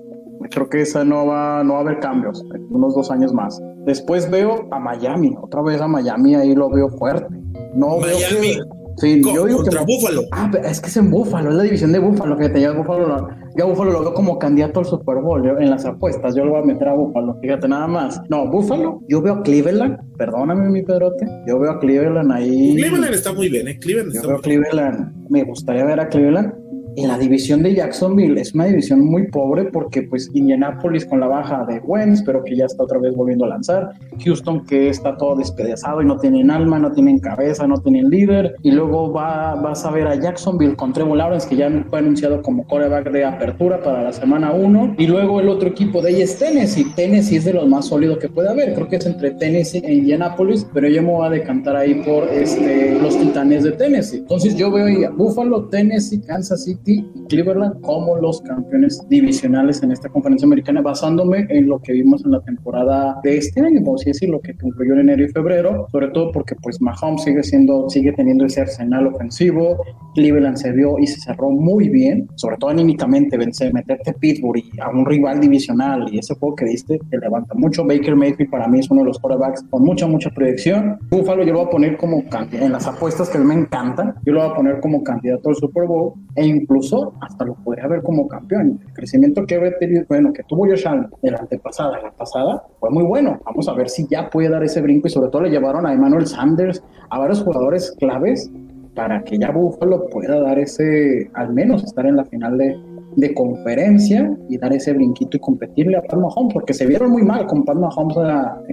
Creo 0.51 0.69
que 0.69 0.81
esa 0.81 1.05
no 1.05 1.27
va, 1.27 1.63
no 1.63 1.75
va 1.75 1.79
a 1.79 1.83
haber 1.83 2.01
cambios, 2.01 2.45
unos 2.71 2.95
dos 2.95 3.11
años 3.11 3.33
más. 3.33 3.61
Después 3.87 4.31
veo 4.31 4.67
a 4.71 4.79
Miami, 4.79 5.35
otra 5.41 5.63
vez 5.63 5.81
a 5.81 5.87
Miami, 5.87 6.35
ahí 6.35 6.55
lo 6.55 6.69
veo 6.69 6.89
fuerte. 6.89 7.27
No 7.75 7.99
Miami. 7.99 8.57
veo 8.57 8.65
que, 8.65 8.82
Sí, 8.97 9.21
yo 9.23 9.47
digo 9.47 9.63
contra 9.63 9.83
Búfalo. 9.83 10.23
Ah, 10.33 10.51
es 10.65 10.81
que 10.81 10.89
es 10.89 10.97
en 10.97 11.11
Búfalo, 11.11 11.51
es 11.51 11.57
la 11.57 11.63
división 11.63 11.93
de 11.93 11.99
Búfalo. 11.99 12.37
Fíjate, 12.37 12.61
ya 12.61 12.73
Búfalo, 12.73 13.29
yo 13.57 13.69
Búfalo 13.69 13.93
lo 13.93 14.01
veo 14.01 14.15
como 14.15 14.39
candidato 14.39 14.81
al 14.81 14.87
Super 14.87 15.17
Bowl 15.17 15.45
en 15.47 15.71
las 15.71 15.85
apuestas. 15.85 16.35
Yo 16.35 16.45
lo 16.45 16.53
voy 16.53 16.63
a 16.63 16.65
meter 16.65 16.89
a 16.89 16.95
Búfalo, 16.95 17.37
fíjate 17.41 17.69
nada 17.69 17.87
más. 17.87 18.21
No, 18.29 18.49
Búfalo, 18.51 19.01
yo 19.09 19.23
veo 19.23 19.35
a 19.35 19.43
Cleveland, 19.43 19.99
perdóname 20.17 20.69
mi 20.69 20.83
Pedrote, 20.83 21.27
yo 21.47 21.59
veo 21.59 21.73
a 21.73 21.81
Cleveland 21.81 22.33
ahí. 22.33 22.75
Cleveland 22.77 23.15
está 23.15 23.33
muy 23.33 23.49
bien, 23.49 23.69
¿eh? 23.69 23.79
Cleveland 23.79 24.15
yo 24.15 24.29
veo 24.29 24.37
a 24.37 24.41
Cleveland, 24.41 25.29
me 25.29 25.45
gustaría 25.45 25.85
ver 25.85 26.01
a 26.01 26.09
Cleveland 26.09 26.55
en 26.97 27.09
la 27.09 27.19
división 27.19 27.63
de 27.63 27.75
Jacksonville. 27.75 28.41
Es 28.41 28.55
una 28.55 28.67
división 28.67 29.05
muy 29.05 29.29
pobre 29.29 29.65
porque 29.67 30.03
pues 30.03 30.31
Indianapolis 30.35 31.07
con 31.07 31.21
la 31.21 31.27
baja 31.27 31.65
de 31.67 31.81
Wentz, 31.81 32.23
pero 32.25 32.43
que 32.45 32.57
ya 32.57 32.67
está 32.67 32.83
otra 32.83 32.99
vez 32.99 33.15
volviendo 33.15 33.45
a 33.45 33.49
lanzar, 33.49 33.91
Houston 34.25 34.65
que 34.65 34.89
está 34.89 35.17
todo 35.17 35.37
despedazado 35.37 36.03
y 36.03 36.07
no 36.07 36.17
tienen 36.19 36.51
alma, 36.51 36.79
no 36.79 36.93
tienen 36.93 37.19
cabeza, 37.19 37.67
no 37.67 37.79
tienen 37.79 38.11
líder, 38.11 38.55
y 38.63 38.71
luego 38.71 39.13
va, 39.13 39.55
vas 39.55 39.85
a 39.85 39.91
ver 39.91 40.07
a 40.07 40.15
Jacksonville 40.15 40.77
con 40.77 40.93
Trevor 40.93 41.17
Lawrence 41.17 41.49
que 41.49 41.57
ya 41.57 41.71
fue 41.89 41.99
anunciado 41.99 42.43
como 42.43 42.67
coreback 42.67 43.11
de 43.11 43.25
apertura 43.25 43.83
para 43.83 44.03
la 44.03 44.13
semana 44.13 44.53
1, 44.53 44.97
y 44.99 45.07
luego 45.07 45.41
el 45.41 45.49
otro 45.49 45.69
equipo 45.69 46.03
de 46.03 46.11
ella 46.11 46.25
es 46.25 46.39
Tennessee, 46.39 46.87
Tennessee 46.95 47.37
es 47.37 47.45
de 47.45 47.55
los 47.55 47.69
más 47.69 47.87
sólidos 47.87 48.19
que 48.19 48.29
puede 48.29 48.49
haber, 48.49 48.75
creo 48.75 48.89
que 48.89 48.97
es 48.97 49.07
entre 49.07 49.33
Tennessee 49.33 49.83
e 49.85 49.95
Indianapolis, 49.95 50.67
pero 50.73 50.89
yo 50.89 51.03
me 51.03 51.09
voy 51.09 51.27
a 51.27 51.31
decantar 51.31 51.77
ahí 51.77 52.03
por 52.05 52.29
este, 52.29 52.99
los 53.01 53.19
Titanes 53.19 53.65
de 53.65 53.73
Tennessee, 53.73 54.19
entonces 54.19 54.57
yo 54.57 54.71
veo 54.71 54.87
ahí 54.87 55.05
a 55.05 55.11
Buffalo, 55.11 55.69
Tennessee, 55.69 56.21
Kansas 56.21 56.65
City, 56.65 56.82
y 56.85 57.03
Cleveland 57.29 57.81
como 57.81 58.17
los 58.17 58.41
campeones 58.43 59.01
divisionales 59.09 59.83
en 59.83 59.93
esta 59.93 60.09
conferencia 60.09 60.47
americana, 60.47 60.83
basándome 60.83 61.47
en 61.49 61.69
lo 61.69 61.81
que 61.81 61.93
vimos 61.93 62.25
en 62.25 62.33
la 62.33 62.41
temporada 62.41 63.21
de 63.23 63.39
este 63.39 63.61
año, 63.61 63.81
vamos 63.83 64.03
a 64.03 64.11
decir, 64.11 64.29
lo 64.29 64.41
que 64.41 64.55
concluyó 64.57 64.95
en 64.95 65.01
enero 65.01 65.25
y 65.25 65.29
febrero, 65.29 65.87
sobre 65.91 66.09
todo 66.09 66.33
porque 66.33 66.55
pues 66.63 66.81
Mahomes 66.81 67.23
sigue 67.23 67.43
siendo, 67.43 67.89
sigue 67.89 68.13
teniendo 68.13 68.45
ese 68.45 68.63
arsenal 68.63 69.07
ofensivo, 69.07 69.83
Cleveland 70.15 70.57
se 70.57 70.73
vio 70.73 70.99
y 70.99 71.07
se 71.07 71.21
cerró 71.21 71.51
muy 71.51 71.89
bien, 71.89 72.29
sobre 72.35 72.57
todo 72.57 72.71
anímicamente, 72.71 73.37
vencer, 73.37 73.73
meterte 73.73 74.13
Pittsburgh 74.15 74.59
y 74.59 74.81
a 74.81 74.89
un 74.89 75.07
rival 75.07 75.41
divisional 75.41 76.09
y 76.13 76.19
ese 76.19 76.35
juego 76.35 76.57
que 76.57 76.65
diste 76.67 76.99
te 77.11 77.19
levanta 77.19 77.55
mucho. 77.55 77.85
Baker 77.85 78.17
Mayfield 78.17 78.51
para 78.51 78.69
mí 78.69 78.81
es 78.81 78.91
uno 78.91 79.03
de 79.03 79.09
los 79.09 79.19
quarterbacks 79.19 79.65
con 79.71 79.83
mucha, 79.83 80.07
mucha 80.07 80.31
proyección. 80.31 80.99
Buffalo 81.11 81.45
yo 81.45 81.53
lo 81.53 81.61
voy 81.61 81.69
a 81.69 81.71
poner 81.71 81.97
como 81.97 82.23
en 82.53 82.73
las 82.73 82.87
apuestas 82.87 83.31
que 83.31 83.39
me 83.39 83.55
encantan, 83.55 84.15
yo 84.25 84.33
lo 84.33 84.43
voy 84.43 84.51
a 84.51 84.55
poner 84.55 84.81
como 84.81 85.03
candidato 85.03 85.49
al 85.49 85.57
Super 85.57 85.87
Bowl 85.87 86.15
e 86.35 86.47
incluso 86.47 86.72
hasta 87.21 87.45
lo 87.45 87.55
podría 87.55 87.87
ver 87.87 88.03
como 88.03 88.29
campeón. 88.29 88.81
El 88.87 88.93
crecimiento 88.93 89.45
que, 89.47 90.05
bueno, 90.09 90.33
que 90.33 90.43
tuvo 90.45 90.67
Josh 90.67 90.87
Allen 90.87 91.09
de 91.23 91.31
la 91.31 91.39
antepasada, 91.39 92.01
la 92.01 92.11
pasada, 92.13 92.65
fue 92.81 92.91
muy 92.91 93.05
bueno. 93.05 93.41
Vamos 93.45 93.69
a 93.69 93.75
ver 93.75 93.89
si 93.89 94.07
ya 94.09 94.31
puede 94.31 94.49
dar 94.49 94.63
ese 94.63 94.81
brinco 94.81 95.09
y 95.09 95.11
sobre 95.11 95.31
todo 95.31 95.43
le 95.43 95.51
llevaron 95.51 95.87
a 95.87 95.93
Emmanuel 95.93 96.27
Sanders, 96.27 96.83
a 97.11 97.19
varios 97.19 97.43
jugadores 97.43 97.95
claves 97.99 98.51
para 98.95 99.23
que 99.25 99.39
ya 99.39 99.51
Buffalo 99.51 100.09
pueda 100.11 100.41
dar 100.41 100.59
ese, 100.59 101.31
al 101.35 101.53
menos 101.53 101.83
estar 101.85 102.07
en 102.07 102.17
la 102.17 102.25
final 102.25 102.59
de, 102.59 102.79
de 103.17 103.35
conferencia 103.35 104.37
y 104.49 104.59
dar 104.59 104.73
ese 104.73 104.93
brinquito 104.93 105.37
y 105.37 105.41
competirle 105.41 105.97
a 105.97 106.03
Pat 106.03 106.19
Mahomes, 106.19 106.55
porque 106.55 106.75
se 106.75 106.87
vieron 106.87 107.11
muy 107.11 107.23
mal 107.23 107.47
con 107.47 107.65
Pat 107.65 107.77
Mahomes 107.77 108.17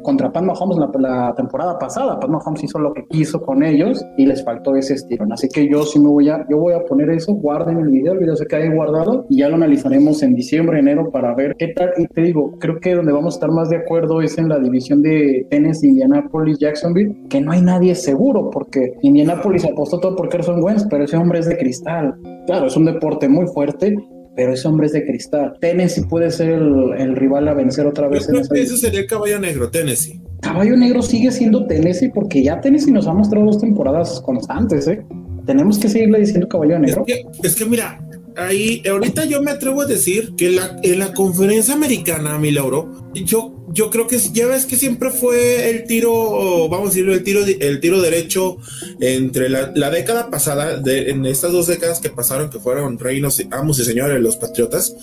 contra 0.01 0.31
Pat 0.31 0.43
Mahomes 0.43 0.77
la, 0.77 0.89
la, 0.99 1.33
temporada 1.35 1.77
pasada. 1.77 2.19
Pat 2.19 2.29
Mahomes 2.29 2.63
hizo 2.63 2.79
lo 2.79 2.93
que 2.93 3.05
quiso 3.07 3.41
con 3.41 3.63
ellos 3.63 4.05
y 4.17 4.25
les 4.25 4.43
faltó 4.43 4.75
ese 4.75 4.93
estirón. 4.93 5.31
Así 5.33 5.47
que 5.49 5.69
yo 5.69 5.83
sí 5.83 5.99
me 5.99 6.09
voy 6.09 6.29
a, 6.29 6.45
yo 6.49 6.57
voy 6.57 6.73
a 6.73 6.83
poner 6.85 7.09
eso, 7.09 7.33
guarden 7.33 7.79
el 7.79 7.89
video, 7.89 8.13
el 8.13 8.19
video 8.19 8.35
se 8.35 8.45
queda 8.45 8.61
ahí 8.61 8.69
guardado 8.69 9.25
y 9.29 9.39
ya 9.39 9.49
lo 9.49 9.55
analizaremos 9.55 10.21
en 10.23 10.33
diciembre, 10.33 10.79
enero 10.79 11.11
para 11.11 11.33
ver 11.35 11.55
qué 11.57 11.69
tal. 11.69 11.91
Y 11.97 12.07
te 12.07 12.21
digo, 12.21 12.53
creo 12.59 12.79
que 12.79 12.95
donde 12.95 13.11
vamos 13.11 13.35
a 13.35 13.37
estar 13.37 13.51
más 13.51 13.69
de 13.69 13.77
acuerdo 13.77 14.21
es 14.21 14.37
en 14.37 14.49
la 14.49 14.59
división 14.59 15.01
de 15.01 15.45
Tennessee, 15.49 15.89
Indianapolis, 15.89 16.59
Jacksonville, 16.59 17.15
que 17.29 17.41
no 17.41 17.51
hay 17.51 17.61
nadie 17.61 17.95
seguro, 17.95 18.49
porque 18.49 18.93
Indianapolis 19.01 19.65
apostó 19.65 19.99
todo 19.99 20.15
por 20.15 20.29
Carson 20.29 20.63
Wentz, 20.63 20.85
pero 20.89 21.03
ese 21.03 21.17
hombre 21.17 21.39
es 21.39 21.47
de 21.47 21.57
cristal. 21.57 22.15
Claro, 22.45 22.67
es 22.67 22.77
un 22.77 22.85
deporte 22.85 23.27
muy 23.27 23.47
fuerte 23.47 23.95
pero 24.39 24.53
ese 24.53 24.69
hombre 24.69 24.87
es 24.87 24.93
de 24.93 25.05
cristal. 25.05 25.57
Tennessee 25.59 26.05
puede 26.05 26.31
ser 26.31 26.51
el, 26.51 27.13
rival 27.17 27.49
a 27.49 27.53
vencer 27.53 27.85
otra 27.85 28.07
vez. 28.07 28.29
en 28.29 28.37
ese 28.37 28.77
sería 28.77 29.01
el 29.01 29.05
caballo 29.05 29.37
negro, 29.37 29.69
Tennessee. 29.69 30.21
Caballo 30.39 30.77
negro 30.77 31.01
sigue 31.01 31.29
siendo 31.29 31.67
Tennessee 31.67 32.07
porque 32.07 32.41
ya 32.41 32.61
Tennessee 32.61 32.93
nos 32.93 33.05
ha 33.07 33.13
mostrado 33.13 33.45
dos 33.47 33.59
temporadas 33.59 34.21
constantes, 34.21 34.87
¿eh? 34.87 35.05
Tenemos 35.45 35.77
que 35.77 35.89
seguirle 35.89 36.21
diciendo 36.21 36.47
caballo 36.47 36.79
negro. 36.79 37.03
Es 37.05 37.17
que, 37.17 37.47
es 37.49 37.55
que 37.57 37.65
mira, 37.65 38.01
ahí 38.37 38.81
ahorita 38.89 39.25
yo 39.25 39.41
me 39.41 39.51
atrevo 39.51 39.81
a 39.81 39.85
decir 39.85 40.35
que 40.37 40.51
la, 40.51 40.79
en 40.83 40.99
la 40.99 41.13
conferencia 41.13 41.73
americana, 41.73 42.39
mi 42.39 42.51
Lauro, 42.51 43.11
yo 43.13 43.58
yo 43.71 43.89
creo 43.89 44.07
que 44.07 44.17
ya 44.17 44.47
ves 44.47 44.65
que 44.65 44.75
siempre 44.75 45.11
fue 45.11 45.69
el 45.69 45.85
tiro, 45.85 46.67
vamos 46.69 46.87
a 46.87 46.89
decirlo, 46.89 47.13
el 47.13 47.23
tiro, 47.23 47.41
el 47.45 47.79
tiro 47.79 48.01
derecho 48.01 48.57
entre 48.99 49.49
la, 49.49 49.89
década 49.89 50.29
pasada, 50.29 50.77
de, 50.77 51.09
en 51.09 51.25
estas 51.25 51.51
dos 51.51 51.67
décadas 51.67 51.99
que 51.99 52.09
pasaron, 52.09 52.49
que 52.49 52.59
fueron 52.59 52.97
reinos, 52.97 53.41
amos 53.51 53.79
y 53.79 53.85
señores, 53.85 54.21
los 54.21 54.37
patriotas. 54.37 54.95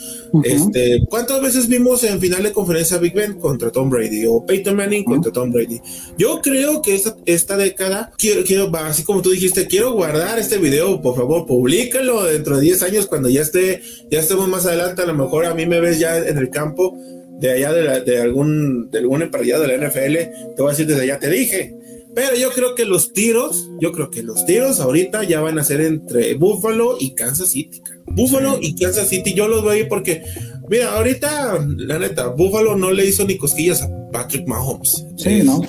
este, 0.42 1.04
¿Cuántas 1.08 1.40
veces 1.40 1.68
vimos 1.68 2.04
en 2.04 2.20
final 2.20 2.42
de 2.42 2.52
conferencia 2.52 2.99
Big 2.99 3.14
Ben 3.14 3.35
contra 3.35 3.70
Tom 3.70 3.90
Brady 3.90 4.26
o 4.26 4.44
Peyton 4.44 4.76
Manning 4.76 5.04
contra 5.04 5.32
Tom 5.32 5.52
Brady? 5.52 5.80
Yo 6.18 6.40
creo 6.42 6.82
que 6.82 6.94
esta, 6.94 7.16
esta 7.26 7.56
década, 7.56 8.12
quiero, 8.18 8.44
quiero, 8.44 8.70
así 8.76 9.02
como 9.02 9.23
tú 9.23 9.30
dijiste, 9.30 9.66
quiero 9.66 9.92
guardar 9.92 10.38
este 10.38 10.58
video, 10.58 11.00
por 11.00 11.16
favor, 11.16 11.46
públicalo 11.46 12.25
dentro 12.25 12.56
de 12.56 12.62
10 12.62 12.82
años 12.82 13.06
cuando 13.06 13.28
ya 13.28 13.42
esté, 13.42 13.82
ya 14.11 14.20
estemos 14.20 14.49
más 14.49 14.66
adelante, 14.66 15.02
a 15.02 15.06
lo 15.06 15.14
mejor 15.14 15.46
a 15.46 15.54
mí 15.54 15.66
me 15.66 15.80
ves 15.80 15.99
ya 15.99 16.18
en 16.18 16.38
el 16.38 16.50
campo 16.50 16.96
de 17.40 17.52
allá 17.52 17.73
de, 17.73 18.00
de 18.00 18.21
algún 18.21 18.90
de 18.90 18.99
algún 18.99 19.23
emparrillado 19.23 19.62
de 19.62 19.76
la 19.76 19.88
NFL, 19.88 20.14
te 20.55 20.62
voy 20.62 20.69
a 20.69 20.71
decir 20.71 20.87
desde 20.87 21.02
allá 21.02 21.19
te 21.19 21.31
dije. 21.31 21.75
Pero 22.16 22.35
yo 22.35 22.50
creo 22.50 22.75
que 22.75 22.87
los 22.87 23.12
tiros, 23.12 23.69
yo 23.78 23.93
creo 23.93 24.11
que 24.11 24.23
los 24.23 24.47
tiros 24.47 24.81
ahorita 24.81 25.25
ya 25.25 25.43
van 25.43 25.59
a 25.59 25.64
ser 25.64 25.83
entre 25.83 26.33
Buffalo 26.33 26.97
y 26.99 27.14
Kansas 27.14 27.50
City. 27.50 27.83
Buffalo 28.07 28.59
y 28.59 28.75
Kansas 28.75 29.09
City, 29.11 29.35
yo 29.35 29.49
los 29.49 29.62
voy 29.62 29.76
a 29.76 29.81
ir 29.81 29.88
porque, 29.88 30.23
mira, 30.71 30.97
ahorita, 30.97 31.62
la 31.76 31.99
neta, 31.99 32.28
Buffalo 32.28 32.75
no 32.75 32.90
le 32.90 33.05
hizo 33.05 33.26
ni 33.26 33.37
cosquillas 33.37 33.83
a 33.83 33.90
Patrick 34.12 34.47
Mahomes. 34.47 35.05
Sí, 35.19 35.43
¿no? 35.43 35.61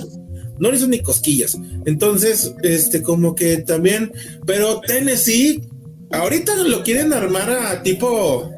No 0.58 0.70
le 0.70 0.78
hizo 0.78 0.86
ni 0.86 1.00
cosquillas. 1.00 1.58
Entonces, 1.84 2.54
este, 2.62 3.02
como 3.02 3.34
que 3.34 3.58
también, 3.58 4.10
pero 4.46 4.80
Tennessee, 4.80 5.60
ahorita 6.12 6.56
lo 6.64 6.82
quieren 6.82 7.12
armar 7.12 7.50
a 7.50 7.82
tipo 7.82 8.50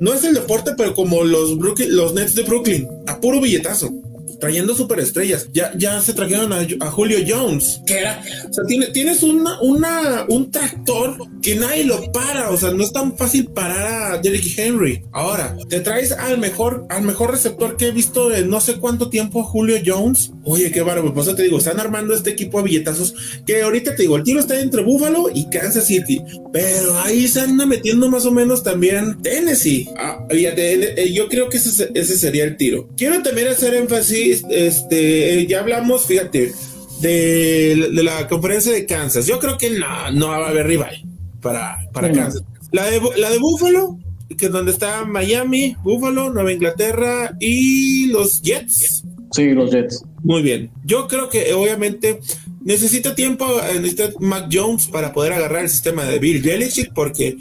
no 0.00 0.14
es 0.14 0.24
el 0.24 0.34
deporte, 0.34 0.72
pero 0.76 0.94
como 0.94 1.24
los, 1.24 1.52
los 1.52 2.14
Nets 2.14 2.34
de 2.34 2.42
Brooklyn, 2.42 2.88
a 3.06 3.20
puro 3.20 3.40
billetazo 3.40 3.92
trayendo 4.40 4.74
superestrellas. 4.74 5.48
Ya, 5.52 5.72
ya 5.76 6.00
se 6.00 6.12
trajeron 6.12 6.52
a, 6.52 6.90
Julio 6.90 7.18
Jones, 7.26 7.80
que 7.86 7.98
era, 7.98 8.22
o 8.48 8.52
sea, 8.52 8.64
tiene, 8.64 8.86
tienes 8.86 9.22
una, 9.22 9.60
una, 9.60 10.24
un 10.28 10.50
tractor 10.50 11.16
que 11.42 11.54
nadie 11.56 11.84
lo 11.84 12.10
para, 12.12 12.50
o 12.50 12.56
sea, 12.56 12.70
no 12.70 12.82
es 12.82 12.92
tan 12.92 13.16
fácil 13.16 13.46
parar 13.46 14.12
a 14.12 14.18
Derrick 14.18 14.58
Henry. 14.58 15.02
Ahora, 15.12 15.56
te 15.68 15.80
traes 15.80 16.12
al 16.12 16.38
mejor, 16.38 16.86
al 16.88 17.02
mejor 17.02 17.30
receptor 17.30 17.76
que 17.76 17.88
he 17.88 17.90
visto 17.90 18.34
en 18.34 18.48
no 18.48 18.60
sé 18.60 18.78
cuánto 18.78 19.10
tiempo, 19.10 19.44
Julio 19.44 19.76
Jones. 19.84 20.32
Oye, 20.44 20.70
qué 20.70 20.82
bárbaro, 20.82 21.12
pues 21.12 21.34
te 21.34 21.42
digo, 21.42 21.58
están 21.58 21.78
armando 21.78 22.14
este 22.14 22.30
equipo 22.30 22.58
de 22.58 22.64
billetazos 22.64 23.14
que 23.46 23.62
ahorita 23.62 23.94
te 23.94 24.02
digo, 24.02 24.16
el 24.16 24.24
tiro 24.24 24.40
está 24.40 24.58
entre 24.60 24.82
Buffalo 24.82 25.30
y 25.32 25.48
Kansas 25.50 25.86
City, 25.86 26.22
pero 26.52 26.98
ahí 27.00 27.28
se 27.28 27.40
anda 27.40 27.66
metiendo 27.66 28.08
más 28.10 28.24
o 28.24 28.30
menos 28.30 28.62
también 28.62 29.20
Tennessee. 29.22 29.88
Ah, 29.96 30.26
eh, 30.30 31.12
yo 31.12 31.28
creo 31.28 31.48
que 31.48 31.58
ese, 31.58 31.90
ese 31.94 32.18
sería 32.18 32.44
el 32.44 32.56
tiro. 32.56 32.88
Quiero 32.96 33.22
también 33.22 33.48
hacer 33.48 33.74
énfasis 33.74 34.27
este, 34.30 35.46
ya 35.46 35.60
hablamos, 35.60 36.06
fíjate, 36.06 36.52
de, 37.00 37.88
la 37.92 38.28
conferencia 38.28 38.72
de 38.72 38.86
Kansas. 38.86 39.26
Yo 39.26 39.38
creo 39.38 39.58
que 39.58 39.70
no, 39.70 40.10
no 40.12 40.28
va 40.28 40.46
a 40.46 40.50
haber 40.50 40.66
rival 40.66 41.02
para, 41.40 41.78
para 41.92 42.12
Kansas. 42.12 42.42
La 42.72 42.84
de, 42.86 43.00
la 43.16 43.30
de 43.30 43.38
Buffalo, 43.38 43.98
que 44.36 44.46
es 44.46 44.52
donde 44.52 44.72
está 44.72 45.04
Miami, 45.04 45.76
Buffalo, 45.82 46.30
Nueva 46.32 46.52
Inglaterra 46.52 47.36
y 47.40 48.06
los 48.06 48.42
Jets. 48.42 49.04
Sí, 49.32 49.50
los 49.50 49.70
Jets. 49.70 50.04
Muy 50.22 50.42
bien. 50.42 50.70
Yo 50.84 51.06
creo 51.08 51.28
que 51.28 51.52
obviamente 51.54 52.20
necesita 52.62 53.14
tiempo, 53.14 53.46
eh, 53.62 53.80
necesita 53.80 54.10
Mac 54.20 54.48
Jones 54.52 54.88
para 54.88 55.12
poder 55.12 55.32
agarrar 55.32 55.64
el 55.64 55.70
sistema 55.70 56.04
de 56.04 56.18
Bill 56.18 56.42
Belichick 56.42 56.92
porque 56.92 57.36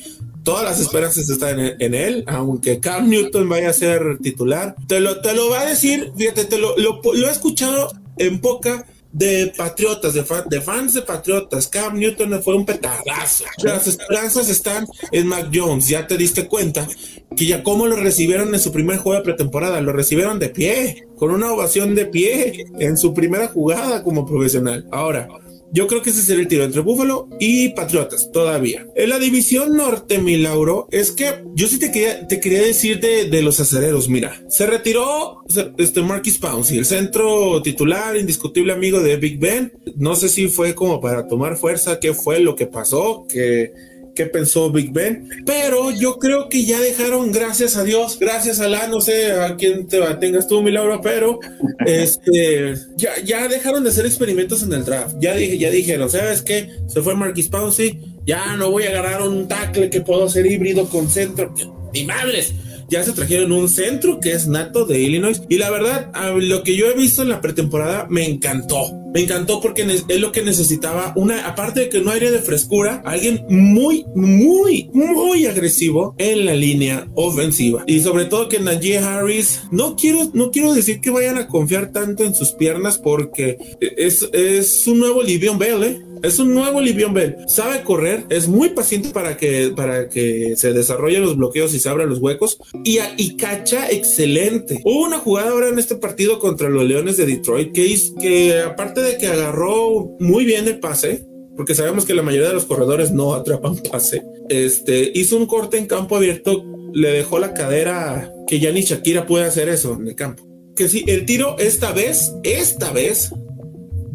todas 0.47 0.63
las 0.63 0.79
esperanzas 0.79 1.29
están 1.29 1.59
en, 1.59 1.93
él, 1.93 2.23
aunque 2.25 2.79
Cam 2.79 3.09
Newton 3.09 3.49
vaya 3.49 3.69
a 3.69 3.73
ser 3.73 4.17
titular. 4.19 4.77
Te 4.87 5.01
lo, 5.01 5.19
te 5.19 5.33
lo 5.33 5.49
va 5.49 5.59
a 5.59 5.65
decir, 5.65 6.13
fíjate, 6.15 6.45
te 6.45 6.57
lo, 6.57 6.73
lo, 6.77 7.01
he 7.03 7.29
escuchado 7.29 7.91
en 8.17 8.39
poca 8.39 8.85
de 9.11 9.51
patriotas, 9.57 10.13
de, 10.13 10.23
de, 10.49 10.61
fans 10.61 10.93
de 10.93 11.01
patriotas. 11.01 11.67
Cam 11.67 11.99
Newton 11.99 12.41
fue 12.41 12.55
un 12.55 12.65
petardazo. 12.65 13.43
Las 13.61 13.87
esperanzas 13.87 14.47
están 14.47 14.87
en 15.11 15.27
Mac 15.27 15.49
Jones. 15.53 15.89
Ya 15.89 16.07
te 16.07 16.15
diste 16.15 16.47
cuenta 16.47 16.87
que 17.35 17.45
ya 17.45 17.61
cómo 17.61 17.85
lo 17.85 17.97
recibieron 17.97 18.53
en 18.53 18.61
su 18.61 18.71
primer 18.71 18.99
juego 18.99 19.17
de 19.17 19.25
pretemporada. 19.25 19.81
Lo 19.81 19.91
recibieron 19.91 20.39
de 20.39 20.47
pie, 20.47 21.07
con 21.17 21.31
una 21.31 21.51
ovación 21.51 21.93
de 21.93 22.05
pie 22.05 22.67
en 22.79 22.95
su 22.95 23.13
primera 23.13 23.49
jugada 23.49 24.01
como 24.01 24.25
profesional. 24.25 24.87
Ahora, 24.93 25.27
yo 25.71 25.87
creo 25.87 26.01
que 26.01 26.09
ese 26.11 26.21
sería 26.21 26.41
el 26.41 26.47
tiro 26.47 26.63
entre 26.63 26.81
Búfalo 26.81 27.29
y 27.39 27.69
Patriotas 27.69 28.29
todavía. 28.31 28.87
En 28.95 29.09
la 29.09 29.19
división 29.19 29.75
norte, 29.75 30.19
mi 30.19 30.37
Lauro, 30.37 30.87
es 30.91 31.11
que 31.11 31.43
yo 31.53 31.67
sí 31.67 31.79
te 31.79 31.91
quería, 31.91 32.27
te 32.27 32.39
quería 32.39 32.61
decir 32.61 32.99
de, 32.99 33.41
los 33.41 33.59
acereros. 33.59 34.09
Mira, 34.09 34.41
se 34.49 34.65
retiró 34.65 35.43
este 35.77 36.01
Marquis 36.01 36.37
Pouncey, 36.37 36.77
el 36.77 36.85
centro 36.85 37.61
titular, 37.61 38.15
indiscutible 38.17 38.73
amigo 38.73 39.01
de 39.01 39.17
Big 39.17 39.39
Ben. 39.39 39.73
No 39.95 40.15
sé 40.15 40.29
si 40.29 40.47
fue 40.47 40.73
como 40.73 40.99
para 40.99 41.27
tomar 41.27 41.57
fuerza, 41.57 41.99
qué 41.99 42.13
fue 42.13 42.39
lo 42.39 42.55
que 42.55 42.65
pasó, 42.65 43.25
que 43.29 43.71
qué 44.17 44.25
pensó 44.25 44.71
Big 44.71 44.91
Ben, 44.91 45.29
pero 45.45 45.91
yo 45.91 46.17
creo 46.17 46.49
que 46.49 46.65
ya 46.65 46.79
dejaron, 46.81 47.31
gracias 47.31 47.77
a 47.77 47.83
Dios, 47.83 48.17
gracias 48.19 48.59
a 48.59 48.67
la, 48.67 48.87
no 48.87 48.99
sé 48.99 49.31
a 49.31 49.55
quién 49.55 49.87
te 49.87 50.01
tengas 50.15 50.47
tú, 50.47 50.63
mi 50.63 50.71
Laura, 50.71 50.99
pero 51.01 51.39
este, 51.85 52.73
ya, 52.95 53.11
ya 53.23 53.47
dejaron 53.47 53.83
de 53.83 53.91
hacer 53.91 54.07
experimentos 54.07 54.63
en 54.63 54.73
el 54.73 54.83
draft. 54.83 55.17
Ya 55.19 55.35
dije, 55.35 55.59
ya 55.59 55.69
dijeron, 55.69 56.09
¿sabes 56.09 56.41
qué? 56.41 56.71
Se 56.87 57.03
fue 57.03 57.15
Marquis 57.15 57.47
Pouncey, 57.47 57.99
ya 58.25 58.55
no 58.55 58.71
voy 58.71 58.85
a 58.85 58.89
agarrar 58.89 59.21
un 59.21 59.47
tackle 59.47 59.91
que 59.91 60.01
puedo 60.01 60.25
hacer 60.25 60.47
híbrido 60.47 60.89
con 60.89 61.07
centro. 61.09 61.53
Ni 61.93 62.03
madres 62.03 62.53
ya 62.89 63.03
se 63.03 63.11
trajeron 63.11 63.51
un 63.51 63.69
centro 63.69 64.19
que 64.19 64.31
es 64.31 64.47
nato 64.47 64.85
de 64.85 64.99
Illinois. 64.99 65.41
Y 65.49 65.57
la 65.57 65.69
verdad 65.69 66.11
lo 66.37 66.63
que 66.63 66.75
yo 66.75 66.87
he 66.87 66.93
visto 66.93 67.21
en 67.21 67.29
la 67.29 67.41
pretemporada 67.41 68.07
me 68.09 68.25
encantó. 68.25 68.93
Me 69.13 69.21
encantó 69.21 69.61
porque 69.61 69.83
es 70.07 70.19
lo 70.19 70.31
que 70.31 70.43
necesitaba. 70.43 71.13
Una 71.15 71.47
aparte 71.47 71.81
de 71.81 71.89
que 71.89 72.01
no 72.01 72.11
aire 72.11 72.29
de 72.31 72.39
frescura 72.39 73.01
alguien 73.05 73.45
muy 73.49 74.05
muy 74.15 74.89
muy 74.93 75.45
agresivo 75.45 76.15
en 76.17 76.45
la 76.45 76.53
línea 76.53 77.07
ofensiva. 77.15 77.83
Y 77.87 78.01
sobre 78.01 78.25
todo 78.25 78.49
que 78.49 78.59
Najee 78.59 78.99
Harris 78.99 79.61
no 79.71 79.95
quiero 79.95 80.29
no 80.33 80.51
quiero 80.51 80.73
decir 80.73 81.01
que 81.01 81.09
vayan 81.09 81.37
a 81.37 81.47
confiar 81.47 81.91
tanto 81.91 82.23
en 82.23 82.35
sus 82.35 82.51
piernas 82.51 82.97
porque 82.97 83.57
es, 83.79 84.27
es 84.33 84.85
un 84.87 84.99
nuevo 84.99 85.23
Livion 85.23 85.57
Bell 85.57 85.83
¿eh? 85.83 86.06
Es 86.23 86.39
un 86.39 86.53
nuevo 86.53 86.81
Livion 86.81 87.13
Bell. 87.13 87.37
Sabe 87.47 87.83
correr, 87.83 88.25
es 88.29 88.47
muy 88.47 88.69
paciente 88.69 89.09
para 89.09 89.37
que, 89.37 89.71
para 89.75 90.09
que 90.09 90.55
se 90.55 90.73
desarrollen 90.73 91.21
los 91.21 91.37
bloqueos 91.37 91.73
y 91.73 91.79
se 91.79 91.89
abran 91.89 92.09
los 92.09 92.19
huecos. 92.19 92.57
Y, 92.83 92.99
y 93.17 93.37
cacha 93.37 93.89
excelente. 93.89 94.81
Hubo 94.83 95.05
una 95.05 95.19
jugada 95.19 95.51
ahora 95.51 95.69
en 95.69 95.79
este 95.79 95.95
partido 95.95 96.39
contra 96.39 96.69
los 96.69 96.85
Leones 96.85 97.17
de 97.17 97.25
Detroit 97.25 97.73
que, 97.73 97.95
que 98.19 98.61
aparte 98.61 99.01
de 99.01 99.17
que 99.17 99.27
agarró 99.27 100.15
muy 100.19 100.45
bien 100.45 100.67
el 100.67 100.79
pase, 100.79 101.25
porque 101.55 101.75
sabemos 101.75 102.05
que 102.05 102.13
la 102.13 102.21
mayoría 102.21 102.49
de 102.49 102.53
los 102.53 102.65
corredores 102.65 103.11
no 103.11 103.33
atrapan 103.33 103.77
pase, 103.77 104.23
este, 104.49 105.11
hizo 105.13 105.37
un 105.37 105.47
corte 105.47 105.77
en 105.77 105.87
campo 105.87 106.15
abierto, 106.15 106.63
le 106.93 107.11
dejó 107.11 107.39
la 107.39 107.53
cadera 107.53 108.31
que 108.47 108.59
ya 108.59 108.71
ni 108.71 108.81
Shakira 108.81 109.25
puede 109.25 109.45
hacer 109.45 109.69
eso 109.69 109.95
en 109.99 110.07
el 110.07 110.15
campo. 110.15 110.43
Que 110.75 110.87
sí, 110.87 111.03
el 111.07 111.25
tiro 111.25 111.57
esta 111.57 111.91
vez, 111.91 112.33
esta 112.43 112.91
vez, 112.91 113.31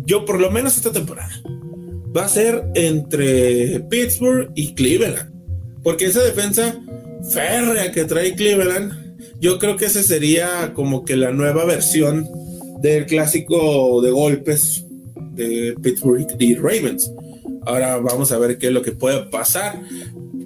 yo 0.04 0.24
por 0.24 0.40
lo 0.40 0.50
menos 0.50 0.76
esta 0.76 0.92
temporada, 0.92 1.42
va 2.16 2.24
a 2.24 2.28
ser 2.28 2.64
entre 2.74 3.80
Pittsburgh 3.88 4.50
y 4.54 4.74
Cleveland. 4.74 5.30
Porque 5.82 6.06
esa 6.06 6.22
defensa 6.22 6.78
férrea 7.32 7.92
que 7.92 8.04
trae 8.04 8.34
Cleveland, 8.34 9.16
yo 9.40 9.58
creo 9.58 9.76
que 9.76 9.86
ese 9.86 10.02
sería 10.02 10.72
como 10.74 11.04
que 11.04 11.16
la 11.16 11.32
nueva 11.32 11.64
versión 11.64 12.28
del 12.80 13.06
clásico 13.06 14.00
de 14.02 14.10
golpes 14.10 14.84
de 15.32 15.74
Pittsburgh 15.82 16.26
y 16.38 16.54
Ravens. 16.54 17.10
Ahora 17.64 17.96
vamos 17.98 18.32
a 18.32 18.38
ver 18.38 18.58
qué 18.58 18.68
es 18.68 18.72
lo 18.72 18.82
que 18.82 18.92
puede 18.92 19.24
pasar. 19.24 19.80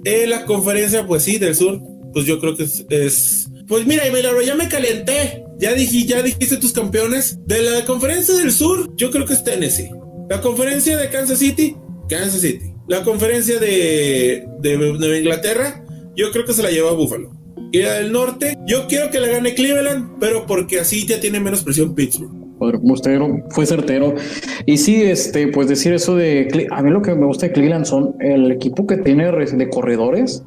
En 0.03 0.29
la 0.29 0.45
conferencia, 0.45 1.05
pues 1.05 1.23
sí, 1.23 1.37
del 1.37 1.55
sur, 1.55 1.81
pues 2.13 2.25
yo 2.25 2.39
creo 2.39 2.55
que 2.55 2.63
es, 2.63 3.47
pues 3.67 3.85
mira, 3.85 4.03
ya 4.45 4.55
me 4.55 4.69
calenté. 4.69 5.43
Ya 5.59 5.73
dije, 5.73 6.05
ya 6.05 6.21
dijiste 6.21 6.57
tus 6.57 6.71
campeones. 6.71 7.39
De 7.45 7.61
la 7.61 7.85
conferencia 7.85 8.35
del 8.35 8.51
sur, 8.51 8.95
yo 8.95 9.09
creo 9.09 9.25
que 9.25 9.33
es 9.33 9.43
Tennessee. 9.43 9.89
La 10.29 10.41
conferencia 10.41 10.97
de 10.97 11.09
Kansas 11.09 11.39
City, 11.39 11.77
Kansas 12.09 12.41
City. 12.41 12.73
La 12.87 13.03
conferencia 13.03 13.59
de, 13.59 14.45
de 14.59 14.77
Nueva 14.77 15.17
Inglaterra, 15.17 15.85
yo 16.17 16.31
creo 16.31 16.43
que 16.43 16.51
se 16.51 16.61
la 16.61 16.69
lleva 16.69 16.89
a 16.89 16.93
Buffalo. 16.93 17.31
Y 17.71 17.81
la 17.81 17.93
del 17.93 18.11
norte, 18.11 18.57
yo 18.65 18.87
quiero 18.87 19.09
que 19.09 19.21
la 19.21 19.27
gane 19.27 19.53
Cleveland, 19.53 20.17
pero 20.19 20.45
porque 20.45 20.81
así 20.81 21.07
ya 21.07 21.21
tiene 21.21 21.39
menos 21.39 21.63
presión 21.63 21.95
Pittsburgh. 21.95 22.31
Usted 22.59 23.19
fue 23.51 23.65
certero. 23.65 24.15
Y 24.65 24.77
sí, 24.77 25.01
este, 25.01 25.47
pues 25.47 25.69
decir 25.69 25.93
eso 25.93 26.15
de. 26.15 26.67
A 26.71 26.81
mí 26.81 26.89
lo 26.89 27.01
que 27.01 27.15
me 27.15 27.25
gusta 27.25 27.47
de 27.47 27.53
Cleveland 27.53 27.85
son 27.85 28.15
el 28.19 28.51
equipo 28.51 28.85
que 28.85 28.97
tiene 28.97 29.31
de 29.31 29.69
corredores. 29.69 30.43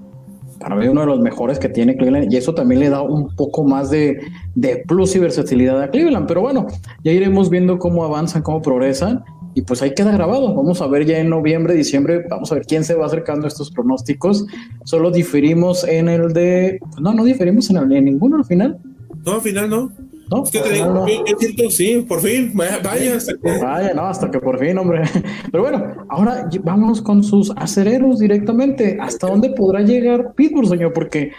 Para 0.59 0.77
mí, 0.77 0.89
uno 0.89 1.01
de 1.01 1.07
los 1.07 1.21
mejores 1.21 1.59
que 1.59 1.71
tiene 1.71 1.97
Cleveland. 1.97 2.31
Y 2.31 2.37
eso 2.37 2.53
también 2.53 2.81
le 2.81 2.91
da 2.91 3.01
un 3.01 3.35
poco 3.35 3.65
más 3.65 3.91
de, 3.91 4.21
de 4.55 4.83
plus 4.87 5.17
y 5.17 5.21
versatilidad 5.21 5.81
a 5.81 5.89
Cleveland. 5.89 6.27
Pero 6.27 6.43
bueno, 6.43 6.67
ya 7.03 7.13
iremos 7.13 7.49
viendo 7.49 7.79
cómo 7.79 8.05
avanzan, 8.05 8.43
cómo 8.43 8.61
progresan 8.61 9.25
y 9.61 9.63
pues 9.63 9.83
ahí 9.83 9.95
queda 9.95 10.11
grabado. 10.11 10.55
Vamos 10.55 10.81
a 10.81 10.87
ver 10.87 11.05
ya 11.05 11.19
en 11.19 11.29
noviembre, 11.29 11.75
diciembre, 11.75 12.25
vamos 12.31 12.51
a 12.51 12.55
ver 12.55 12.65
quién 12.65 12.83
se 12.83 12.95
va 12.95 13.05
acercando 13.05 13.45
a 13.45 13.49
estos 13.49 13.71
pronósticos. 13.71 14.47
Solo 14.85 15.11
diferimos 15.11 15.85
en 15.87 16.09
el 16.09 16.33
de. 16.33 16.81
No, 16.99 17.13
no 17.13 17.25
diferimos 17.25 17.69
en, 17.69 17.77
el, 17.77 17.93
en 17.93 18.07
ninguno 18.07 18.39
al 18.39 18.47
final. 18.47 18.79
No, 19.25 19.35
al 19.35 19.41
final 19.43 19.69
no. 19.69 19.93
No, 20.31 20.45
es 20.45 20.51
que 20.51 20.61
te 20.61 20.73
digo, 20.73 21.71
sí, 21.71 22.07
por 22.09 22.21
fin, 22.21 22.53
vaya, 22.55 22.79
vaya, 22.85 23.17
hasta 23.17 23.33
que... 23.33 23.59
Vaya, 23.61 23.93
no, 23.95 24.03
hasta 24.03 24.31
que 24.31 24.39
por 24.39 24.61
fin, 24.61 24.79
hombre. 24.79 25.03
Pero 25.51 25.65
bueno, 25.65 26.07
ahora 26.09 26.49
vamos 26.63 27.03
con 27.03 27.25
sus 27.25 27.53
acereros 27.57 28.21
directamente. 28.21 28.97
¿Hasta 29.01 29.27
dónde 29.27 29.51
podrá 29.51 29.81
llegar 29.81 30.33
Pittsburgh, 30.37 30.69
señor? 30.69 30.93
Porque 30.93 31.33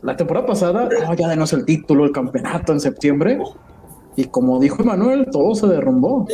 la 0.00 0.16
temporada 0.16 0.46
pasada, 0.46 0.88
oh, 1.08 1.14
ya 1.14 1.28
denos 1.28 1.52
el 1.52 1.66
título, 1.66 2.06
el 2.06 2.12
campeonato 2.12 2.72
en 2.72 2.80
septiembre. 2.80 3.38
Y 4.16 4.24
como 4.24 4.58
dijo 4.58 4.82
Emanuel, 4.82 5.26
todo 5.30 5.54
se 5.54 5.66
derrumbó. 5.66 6.26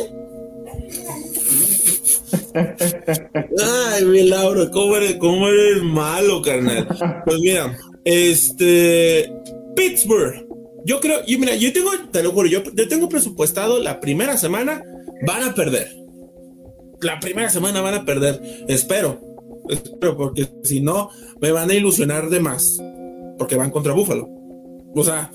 Ay, 2.53 4.05
mi 4.05 4.23
Laura, 4.23 4.69
¿cómo 4.71 4.95
eres, 4.95 5.15
cómo 5.15 5.47
eres 5.47 5.83
malo, 5.83 6.41
carnal? 6.41 6.87
Pues 7.25 7.39
mira, 7.39 7.77
este. 8.05 9.31
Pittsburgh. 9.75 10.47
Yo 10.85 10.99
creo, 10.99 11.19
y 11.27 11.37
mira, 11.37 11.55
yo 11.55 11.71
tengo, 11.73 11.91
te 12.11 12.23
lo 12.23 12.31
juro, 12.31 12.47
yo, 12.47 12.63
yo 12.73 12.87
tengo 12.87 13.09
presupuestado 13.09 13.79
la 13.79 13.99
primera 13.99 14.37
semana 14.37 14.83
van 15.25 15.43
a 15.43 15.53
perder. 15.53 15.95
La 17.01 17.19
primera 17.19 17.49
semana 17.49 17.81
van 17.81 17.93
a 17.93 18.05
perder. 18.05 18.41
Espero. 18.67 19.21
Espero, 19.69 20.17
porque 20.17 20.47
si 20.63 20.81
no, 20.81 21.09
me 21.39 21.51
van 21.51 21.69
a 21.69 21.73
ilusionar 21.73 22.29
de 22.29 22.39
más. 22.39 22.81
Porque 23.37 23.55
van 23.55 23.71
contra 23.71 23.93
Búfalo. 23.93 24.27
O 24.95 25.03
sea, 25.03 25.31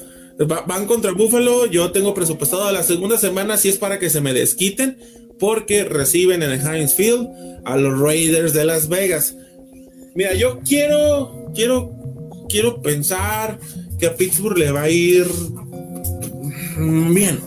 van 0.66 0.86
contra 0.86 1.12
Búfalo. 1.12 1.66
Yo 1.66 1.92
tengo 1.92 2.14
presupuestado 2.14 2.70
la 2.72 2.82
segunda 2.82 3.16
semana 3.16 3.56
si 3.56 3.68
es 3.68 3.78
para 3.78 3.98
que 3.98 4.10
se 4.10 4.20
me 4.20 4.34
desquiten 4.34 4.98
porque 5.38 5.84
reciben 5.84 6.42
en 6.42 6.50
el 6.50 6.60
Heinz 6.60 6.94
Field 6.94 7.28
a 7.64 7.76
los 7.76 7.98
Raiders 7.98 8.52
de 8.52 8.64
Las 8.64 8.88
Vegas. 8.88 9.36
Mira, 10.14 10.34
yo 10.34 10.60
quiero, 10.60 11.50
quiero 11.54 12.04
quiero 12.48 12.80
pensar 12.80 13.58
que 13.98 14.06
a 14.06 14.14
Pittsburgh 14.14 14.56
le 14.56 14.70
va 14.70 14.82
a 14.82 14.90
ir 14.90 15.26
bien. 16.76 17.40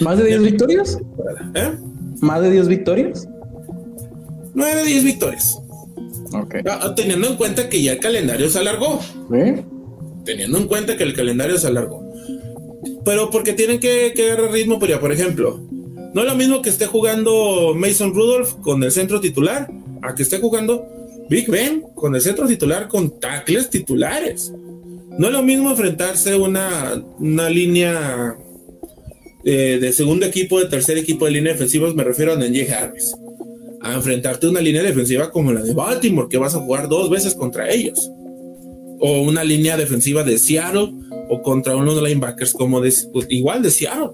¿Más 0.00 0.18
de 0.18 0.24
10 0.24 0.42
victorias? 0.42 0.98
¿Eh? 1.54 1.72
¿Más 2.20 2.42
de 2.42 2.50
10 2.50 2.68
victorias? 2.68 3.28
9, 4.54 4.84
10 4.84 5.04
victorias. 5.04 5.58
Okay. 6.32 6.62
Ah, 6.68 6.92
teniendo 6.96 7.28
en 7.28 7.36
cuenta 7.36 7.68
que 7.68 7.82
ya 7.82 7.92
el 7.92 8.00
calendario 8.00 8.48
se 8.48 8.58
alargó. 8.58 9.00
¿Eh? 9.32 9.62
Teniendo 10.24 10.58
en 10.58 10.66
cuenta 10.66 10.96
que 10.96 11.04
el 11.04 11.14
calendario 11.14 11.58
se 11.58 11.66
alargó. 11.66 12.02
Pero 13.04 13.30
porque 13.30 13.52
tienen 13.52 13.78
que, 13.78 14.12
que 14.14 14.32
agarrar 14.32 14.52
ritmo, 14.52 14.78
pero 14.78 14.94
ya, 14.94 15.00
por 15.00 15.12
ejemplo, 15.12 15.60
no 16.12 16.22
es 16.22 16.26
lo 16.26 16.34
mismo 16.34 16.60
que 16.62 16.70
esté 16.70 16.86
jugando 16.86 17.74
Mason 17.74 18.12
Rudolph 18.12 18.54
con 18.62 18.82
el 18.82 18.90
centro 18.90 19.20
titular 19.20 19.70
a 20.02 20.14
que 20.14 20.22
esté 20.22 20.38
jugando 20.38 20.86
Big 21.28 21.48
Ben 21.48 21.84
con 21.94 22.14
el 22.14 22.20
centro 22.20 22.46
titular 22.46 22.88
con 22.88 23.20
tackles 23.20 23.70
titulares. 23.70 24.52
No 25.16 25.28
es 25.28 25.32
lo 25.32 25.42
mismo 25.42 25.70
enfrentarse 25.70 26.34
una, 26.34 27.00
una 27.18 27.48
línea 27.48 28.36
eh, 29.44 29.78
de 29.80 29.92
segundo 29.92 30.26
equipo, 30.26 30.58
de 30.58 30.66
tercer 30.66 30.98
equipo 30.98 31.24
de 31.24 31.30
línea 31.32 31.52
defensiva, 31.52 31.92
me 31.94 32.04
refiero 32.04 32.32
a 32.32 32.36
Nenje 32.36 32.72
Harris, 32.72 33.14
a 33.80 33.94
enfrentarte 33.94 34.48
una 34.48 34.60
línea 34.60 34.82
defensiva 34.82 35.30
como 35.30 35.52
la 35.52 35.62
de 35.62 35.72
Baltimore, 35.72 36.28
que 36.28 36.38
vas 36.38 36.54
a 36.54 36.60
jugar 36.60 36.88
dos 36.88 37.08
veces 37.08 37.34
contra 37.34 37.70
ellos, 37.70 38.10
o 38.98 39.22
una 39.22 39.44
línea 39.44 39.76
defensiva 39.76 40.24
de 40.24 40.38
Seattle, 40.38 40.92
o 41.28 41.40
contra 41.42 41.76
unos 41.76 42.02
linebackers 42.02 42.52
como 42.52 42.82
igual 43.28 43.62
de 43.62 43.70
Seattle. 43.70 44.10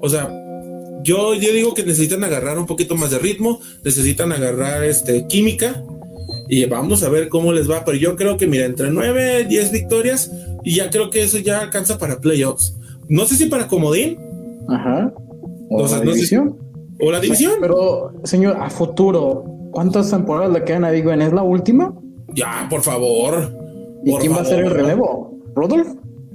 O 0.00 0.08
sea, 0.08 0.39
yo, 1.02 1.34
yo 1.34 1.52
digo 1.52 1.74
que 1.74 1.84
necesitan 1.84 2.24
agarrar 2.24 2.58
un 2.58 2.66
poquito 2.66 2.96
más 2.96 3.10
de 3.10 3.18
ritmo, 3.18 3.60
necesitan 3.84 4.32
agarrar 4.32 4.84
este, 4.84 5.26
química 5.26 5.82
y 6.48 6.64
vamos 6.66 7.02
a 7.02 7.08
ver 7.08 7.28
cómo 7.28 7.52
les 7.52 7.70
va. 7.70 7.84
Pero 7.84 7.96
yo 7.96 8.16
creo 8.16 8.36
que, 8.36 8.46
mira, 8.46 8.66
entre 8.66 8.90
9, 8.90 9.44
10 9.44 9.72
victorias 9.72 10.30
y 10.64 10.76
ya 10.76 10.90
creo 10.90 11.10
que 11.10 11.22
eso 11.22 11.38
ya 11.38 11.60
alcanza 11.60 11.98
para 11.98 12.20
playoffs. 12.20 12.76
No 13.08 13.24
sé 13.26 13.36
si 13.36 13.46
para 13.46 13.68
Comodín. 13.68 14.18
Ajá. 14.68 15.12
O, 15.70 15.86
la 15.86 16.00
división. 16.00 16.58
o 17.00 17.10
la 17.10 17.20
división. 17.20 17.54
Pero, 17.60 18.12
señor, 18.24 18.56
a 18.60 18.68
futuro, 18.70 19.44
¿cuántas 19.72 20.10
temporadas 20.10 20.52
le 20.52 20.64
quedan 20.64 20.84
a 20.84 20.90
Big 20.90 21.06
¿Es 21.06 21.32
la 21.32 21.42
última? 21.42 21.94
Ya, 22.34 22.66
por 22.68 22.82
favor. 22.82 23.52
¿Y 24.04 24.14
quién 24.16 24.32
va 24.32 24.40
a 24.40 24.44
ser 24.44 24.64
el 24.64 24.70
relevo? 24.70 25.38
¿Rodolf? 25.54 25.88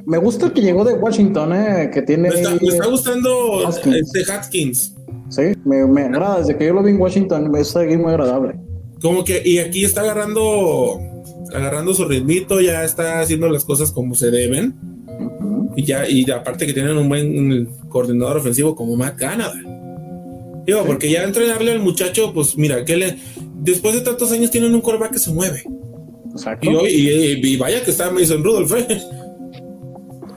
Me 0.06 0.18
gusta 0.20 0.54
que 0.54 0.62
llegó 0.62 0.84
de 0.84 0.94
Washington, 0.94 1.54
eh, 1.54 1.90
que 1.92 2.02
tiene. 2.04 2.30
Me 2.30 2.36
está, 2.36 2.88
gustando 2.88 3.68
este 3.68 4.32
Hatkins. 4.32 4.94
Sí, 5.30 5.42
me, 5.66 6.02
agrada. 6.04 6.40
Desde 6.40 6.58
que 6.58 6.68
yo 6.68 6.74
lo 6.74 6.84
vi 6.84 6.92
en 6.92 7.02
Washington, 7.02 7.50
me 7.50 7.62
está 7.62 7.84
muy 7.84 8.12
agradable. 8.12 8.56
Como 9.02 9.24
que, 9.24 9.42
y 9.44 9.58
aquí 9.58 9.84
está 9.84 10.02
agarrando, 10.02 11.00
agarrando 11.54 11.94
su 11.94 12.06
ritmito, 12.06 12.62
ya 12.62 12.84
está 12.84 13.20
haciendo 13.20 13.50
las 13.50 13.66
cosas 13.66 13.92
como 13.92 14.14
se 14.16 14.30
deben. 14.30 14.76
Y 15.76 15.84
ya, 15.84 16.08
y 16.08 16.30
aparte 16.30 16.66
que 16.66 16.74
tienen 16.74 16.98
un 16.98 17.10
buen 17.10 17.66
coordinador 17.90 18.38
ofensivo 18.38 18.76
como 18.76 18.96
Matt 18.96 19.18
Canada. 19.18 19.56
Digo, 20.66 20.84
porque 20.86 21.10
ya 21.10 21.24
entrenarle 21.24 21.72
al 21.72 21.80
muchacho, 21.80 22.32
pues 22.34 22.58
mira, 22.58 22.86
que 22.86 22.96
le, 22.96 23.18
después 23.56 23.94
de 23.94 24.02
tantos 24.02 24.32
años 24.32 24.52
tienen 24.52 24.74
un 24.74 24.82
coreback 24.82 25.14
que 25.14 25.20
se 25.20 25.32
mueve. 25.32 25.64
Exacto. 26.32 26.88
Y, 26.88 27.58
vaya 27.58 27.84
que 27.84 27.92
está 27.92 28.12
Mason 28.12 28.44
Rudolph, 28.44 28.74
¿eh? 28.74 29.02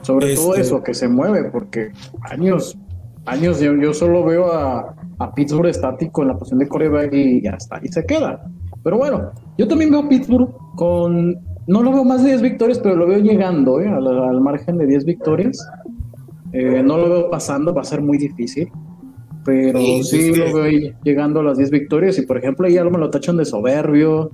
Sobre 0.08 0.34
todo 0.34 0.54
este, 0.54 0.62
eso, 0.62 0.82
que 0.82 0.94
se 0.94 1.06
mueve, 1.06 1.50
porque 1.50 1.92
años, 2.22 2.78
años 3.26 3.60
yo, 3.60 3.92
solo 3.92 4.24
veo 4.24 4.50
a, 4.50 4.96
a, 5.18 5.34
Pittsburgh 5.34 5.68
estático 5.68 6.22
en 6.22 6.28
la 6.28 6.38
posición 6.38 6.60
de 6.60 6.66
coreback 6.66 7.12
y 7.12 7.42
ya 7.42 7.50
está, 7.50 7.78
y 7.82 7.88
se 7.88 8.06
queda. 8.06 8.42
Pero 8.82 8.96
bueno, 8.96 9.32
yo 9.58 9.68
también 9.68 9.90
veo 9.90 10.08
Pittsburgh 10.08 10.48
con, 10.76 11.36
no 11.66 11.82
lo 11.82 11.92
veo 11.92 12.04
más 12.04 12.22
de 12.22 12.30
10 12.30 12.40
victorias, 12.40 12.78
pero 12.78 12.96
lo 12.96 13.06
veo 13.06 13.18
llegando 13.18 13.82
¿eh? 13.82 13.86
al, 13.86 14.40
margen 14.40 14.78
de 14.78 14.86
10 14.86 15.04
victorias. 15.04 15.58
Eh, 16.54 16.82
no 16.82 16.96
lo 16.96 17.10
veo 17.10 17.30
pasando, 17.30 17.74
va 17.74 17.82
a 17.82 17.84
ser 17.84 18.00
muy 18.00 18.16
difícil. 18.16 18.72
Pero 19.44 19.78
sí, 20.02 20.34
lo 20.34 20.54
veo 20.54 20.94
llegando 21.04 21.40
a 21.40 21.42
las 21.42 21.58
10 21.58 21.70
victorias. 21.70 22.18
Y 22.18 22.22
por 22.22 22.38
ejemplo, 22.38 22.66
ahí 22.66 22.72
ya 22.72 22.84
me 22.84 22.96
lo 22.96 23.10
tachan 23.10 23.36
de 23.36 23.44
soberbio, 23.44 24.30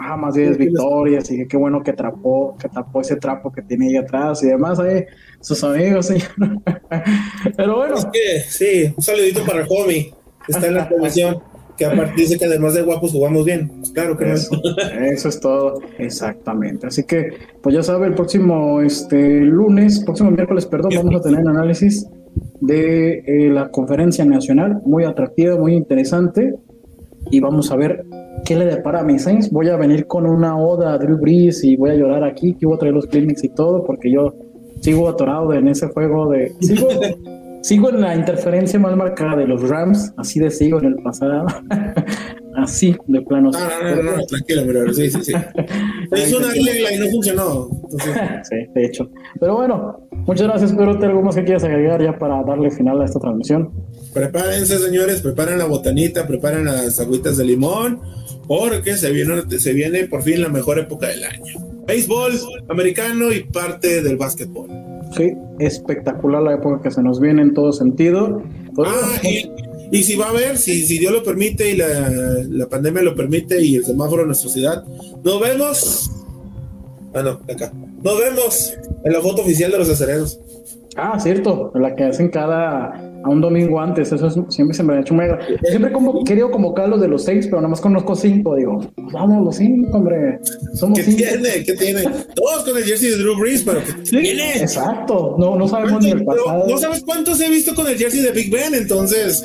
ah, 0.00 0.16
más 0.16 0.34
10 0.34 0.58
victorias 0.58 1.30
y 1.30 1.46
qué 1.46 1.56
bueno 1.56 1.82
que 1.82 1.92
trapó, 1.92 2.56
que 2.58 2.68
tapó 2.68 3.00
ese 3.00 3.16
trapo 3.16 3.52
que 3.52 3.62
tiene 3.62 3.88
ahí 3.88 3.96
atrás 3.96 4.42
y 4.42 4.48
demás, 4.48 4.78
ahí, 4.78 5.04
sus 5.40 5.62
amigos, 5.64 6.06
señor. 6.06 6.28
Pero 7.56 7.76
bueno. 7.76 7.96
Es 7.96 8.06
que, 8.06 8.40
sí, 8.48 8.94
un 8.96 9.02
saludito 9.02 9.44
para 9.44 9.62
el 9.62 9.66
homie, 9.70 10.12
está 10.48 10.66
en 10.66 10.74
la 10.74 10.88
comisión, 10.88 11.42
que 11.76 11.84
aparte 11.84 12.14
dice 12.16 12.38
que 12.38 12.44
además 12.44 12.74
de 12.74 12.82
guapos 12.82 13.12
jugamos 13.12 13.44
bien. 13.44 13.68
Pues 13.68 13.90
claro 13.92 14.16
que 14.16 14.32
eso, 14.32 14.50
Eso 15.00 15.28
es 15.28 15.40
todo, 15.40 15.80
exactamente. 15.98 16.86
Así 16.86 17.04
que, 17.04 17.30
pues 17.62 17.74
ya 17.74 17.82
sabe, 17.82 18.06
el 18.06 18.14
próximo 18.14 18.80
este, 18.80 19.40
lunes, 19.40 20.02
próximo 20.04 20.30
miércoles, 20.30 20.66
perdón, 20.66 20.92
vamos 20.96 21.16
a 21.16 21.22
tener 21.22 21.40
un 21.40 21.48
análisis 21.48 22.06
de 22.60 23.18
eh, 23.26 23.50
la 23.50 23.70
conferencia 23.70 24.24
nacional, 24.24 24.80
muy 24.84 25.04
atractiva, 25.04 25.56
muy 25.56 25.74
interesante, 25.74 26.54
y 27.30 27.40
vamos 27.40 27.70
a 27.70 27.76
ver 27.76 28.04
¿qué 28.44 28.56
le 28.56 28.66
depara 28.66 29.00
a 29.00 29.04
mis 29.04 29.22
Saints? 29.22 29.50
Voy 29.50 29.68
a 29.68 29.76
venir 29.76 30.06
con 30.06 30.26
una 30.26 30.56
oda 30.56 30.94
a 30.94 30.98
Drew 30.98 31.18
Brees 31.18 31.62
y 31.64 31.76
voy 31.76 31.90
a 31.90 31.94
llorar 31.94 32.24
aquí, 32.24 32.54
que 32.54 32.66
voy 32.66 32.76
a 32.76 32.78
traer 32.78 32.94
los 32.94 33.06
clinics 33.06 33.44
y 33.44 33.48
todo, 33.48 33.84
porque 33.84 34.10
yo 34.10 34.34
sigo 34.80 35.08
atorado 35.08 35.52
en 35.52 35.68
ese 35.68 35.88
juego 35.88 36.30
de... 36.30 36.52
Sigo, 36.60 36.88
sigo 37.62 37.90
en 37.90 38.00
la 38.00 38.14
interferencia 38.16 38.78
más 38.78 38.96
marcada 38.96 39.36
de 39.36 39.46
los 39.46 39.68
Rams, 39.68 40.12
así 40.16 40.40
de 40.40 40.50
sigo 40.50 40.78
en 40.78 40.86
el 40.86 40.94
pasado. 40.96 41.46
así, 42.56 42.96
de 43.06 43.22
plano. 43.22 43.50
No, 43.50 43.58
no, 43.58 44.02
no, 44.02 44.16
no, 44.16 44.26
tranquilo, 44.26 44.62
pero 44.66 44.92
sí, 44.92 45.10
sí, 45.10 45.24
sí. 45.24 45.32
es 46.12 46.34
una 46.34 46.48
regla 46.48 46.92
y 46.92 46.98
no 46.98 47.06
funcionó. 47.08 47.68
sí, 48.42 48.56
de 48.74 48.84
hecho. 48.84 49.10
Pero 49.40 49.56
bueno, 49.56 50.08
muchas 50.26 50.48
gracias, 50.48 50.74
pero 50.76 50.98
¿te 50.98 51.06
algo 51.06 51.22
más 51.22 51.34
que 51.34 51.44
quieras 51.44 51.64
agregar 51.64 52.02
ya 52.02 52.18
para 52.18 52.42
darle 52.42 52.70
final 52.70 53.00
a 53.00 53.04
esta 53.04 53.20
transmisión? 53.20 53.70
Prepárense, 54.12 54.78
señores, 54.78 55.22
preparen 55.22 55.58
la 55.58 55.66
botanita, 55.66 56.26
preparen 56.26 56.64
las 56.64 56.98
agüitas 57.00 57.36
de 57.36 57.44
limón, 57.44 58.00
porque 58.46 58.96
se 58.96 59.10
viene, 59.10 59.42
se 59.58 59.72
viene 59.72 60.06
por 60.06 60.22
fin 60.22 60.40
la 60.40 60.48
mejor 60.48 60.78
época 60.78 61.08
del 61.08 61.24
año. 61.24 61.54
Béisbol 61.86 62.32
americano 62.68 63.32
y 63.32 63.44
parte 63.44 64.02
del 64.02 64.16
básquetbol. 64.16 64.68
Sí, 65.16 65.32
espectacular 65.58 66.42
la 66.42 66.54
época 66.54 66.82
que 66.82 66.90
se 66.90 67.02
nos 67.02 67.20
viene 67.20 67.42
en 67.42 67.54
todo 67.54 67.72
sentido. 67.72 68.42
Ah, 68.78 69.20
y, 69.90 70.02
si 70.02 70.16
va 70.16 70.26
a 70.26 70.30
haber, 70.30 70.56
si, 70.56 70.86
si 70.86 70.98
Dios 70.98 71.12
lo 71.12 71.22
permite 71.22 71.70
y 71.70 71.76
la, 71.76 71.86
la 72.48 72.66
pandemia 72.66 73.02
lo 73.02 73.14
permite 73.14 73.60
y 73.62 73.76
el 73.76 73.84
semáforo 73.84 74.22
en 74.22 74.28
nuestra 74.28 74.50
ciudad, 74.50 74.84
nos 75.22 75.40
vemos. 75.40 76.10
Ah, 77.14 77.22
no, 77.22 77.40
acá. 77.52 77.72
Nos 78.02 78.18
vemos 78.18 78.74
en 79.04 79.12
la 79.12 79.20
foto 79.20 79.42
oficial 79.42 79.70
de 79.70 79.78
los 79.78 79.90
acereros. 79.90 80.40
Ah, 80.96 81.18
cierto, 81.18 81.72
la 81.74 81.94
que 81.94 82.04
hacen 82.04 82.28
cada 82.30 83.11
a 83.24 83.28
un 83.28 83.40
domingo 83.40 83.80
antes, 83.80 84.12
eso 84.12 84.30
siempre 84.50 84.76
se 84.76 84.82
me 84.82 84.94
ha 84.94 85.00
hecho 85.00 85.14
muy... 85.14 85.26
siempre 85.68 85.92
como, 85.92 86.24
querido 86.24 86.50
convocar 86.50 86.88
los 86.88 87.00
de 87.00 87.08
los 87.08 87.24
seis, 87.24 87.46
pero 87.46 87.58
nada 87.58 87.68
más 87.68 87.80
conozco 87.80 88.14
cinco, 88.14 88.56
digo, 88.56 88.80
vamos 89.12 89.44
los 89.44 89.56
cinco, 89.56 89.96
hombre, 89.96 90.40
somos 90.74 90.98
¿Qué 90.98 91.04
tiene? 91.04 91.64
¿Qué 91.64 91.74
tiene? 91.74 92.02
Todos 92.34 92.64
con 92.64 92.76
el 92.76 92.84
jersey 92.84 93.10
de 93.10 93.16
Drew 93.16 93.38
Brees, 93.38 93.62
pero 93.62 93.80
¿qué 93.80 94.20
tiene? 94.20 94.56
Exacto, 94.58 95.36
no, 95.38 95.56
no 95.56 95.68
sabemos 95.68 96.02
ni 96.02 96.10
el 96.10 96.24
pasado. 96.24 96.66
No, 96.68 96.78
sabes 96.78 97.02
cuántos 97.04 97.40
he 97.40 97.48
visto 97.48 97.74
con 97.74 97.86
el 97.86 97.96
jersey 97.96 98.20
de 98.20 98.32
Big 98.32 98.50
Ben, 98.50 98.74
entonces... 98.74 99.44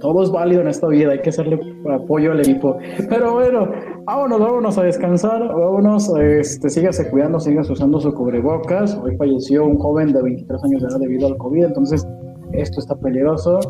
Todo 0.00 0.22
es 0.22 0.30
válido 0.30 0.60
en 0.60 0.68
esta 0.68 0.86
vida, 0.86 1.12
hay 1.12 1.22
que 1.22 1.30
hacerle 1.30 1.58
apoyo 1.90 2.32
al 2.32 2.40
equipo. 2.40 2.76
Pero 3.08 3.32
bueno, 3.32 3.72
vámonos, 4.04 4.40
vámonos 4.40 4.78
a 4.78 4.82
descansar, 4.82 5.48
vámonos, 5.48 6.08
este, 6.18 6.68
sígase 6.70 7.10
cuidando, 7.10 7.40
sígase 7.40 7.72
usando 7.72 8.00
su 8.00 8.12
cubrebocas. 8.12 8.96
Hoy 9.02 9.16
falleció 9.16 9.64
un 9.64 9.78
joven 9.78 10.12
de 10.12 10.22
23 10.22 10.64
años 10.64 10.82
de 10.82 10.88
edad 10.88 11.00
debido 11.00 11.26
al 11.26 11.36
COVID, 11.36 11.64
entonces 11.64 12.06
esto 12.52 12.80
está 12.80 12.94
peligroso. 12.96 13.60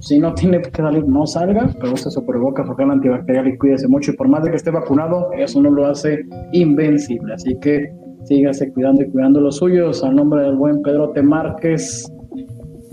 Si 0.00 0.18
no 0.18 0.34
tiene 0.34 0.60
que 0.60 0.70
salir, 0.82 1.06
no 1.06 1.26
salga, 1.26 1.70
pero 1.80 1.94
use 1.94 2.10
su 2.10 2.24
cubrebocas, 2.24 2.66
porque 2.66 2.82
el 2.82 2.90
antibacterial 2.90 3.48
y 3.48 3.58
cuídese 3.58 3.88
mucho. 3.88 4.12
Y 4.12 4.16
por 4.16 4.28
más 4.28 4.44
de 4.44 4.50
que 4.50 4.56
esté 4.56 4.70
vacunado, 4.70 5.30
eso 5.32 5.60
no 5.62 5.70
lo 5.70 5.86
hace 5.86 6.20
invencible. 6.52 7.34
Así 7.34 7.56
que 7.60 7.92
sígase 8.24 8.72
cuidando 8.72 9.02
y 9.02 9.10
cuidando 9.10 9.40
los 9.40 9.56
suyos. 9.56 10.04
Al 10.04 10.16
nombre 10.16 10.42
del 10.42 10.56
buen 10.56 10.82
Pedro 10.82 11.10
T. 11.10 11.22
Márquez, 11.22 12.10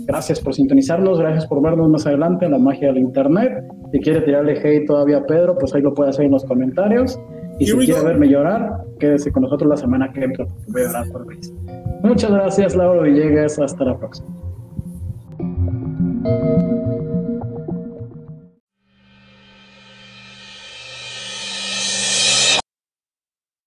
Gracias 0.08 0.40
por 0.40 0.54
sintonizarnos, 0.54 1.20
gracias 1.20 1.46
por 1.46 1.60
vernos 1.60 1.86
más 1.90 2.06
adelante 2.06 2.46
en 2.46 2.52
la 2.52 2.58
magia 2.58 2.88
del 2.88 2.96
internet. 2.96 3.62
Si 3.92 4.00
quiere 4.00 4.20
tirarle 4.20 4.58
hate 4.58 4.86
todavía 4.86 5.18
a 5.18 5.24
Pedro, 5.24 5.56
pues 5.58 5.74
ahí 5.74 5.82
lo 5.82 5.94
puede 5.94 6.10
hacer 6.10 6.26
en 6.26 6.32
los 6.32 6.44
comentarios. 6.44 7.18
Y 7.58 7.66
si 7.66 7.76
quiere 7.78 8.02
verme 8.02 8.28
llorar, 8.28 8.84
quédese 8.98 9.32
con 9.32 9.42
nosotros 9.42 9.68
la 9.68 9.76
semana 9.76 10.12
que 10.12 10.24
entra, 10.24 10.46
porque 10.46 10.64
voy 10.68 10.82
a 10.82 10.86
llorar 10.86 11.08
por 11.10 11.26
vez. 11.26 11.52
Muchas 12.02 12.30
gracias, 12.30 12.76
Laura 12.76 13.02
Villegas. 13.02 13.58
Hasta 13.58 13.84
la 13.84 13.98
próxima. 13.98 14.28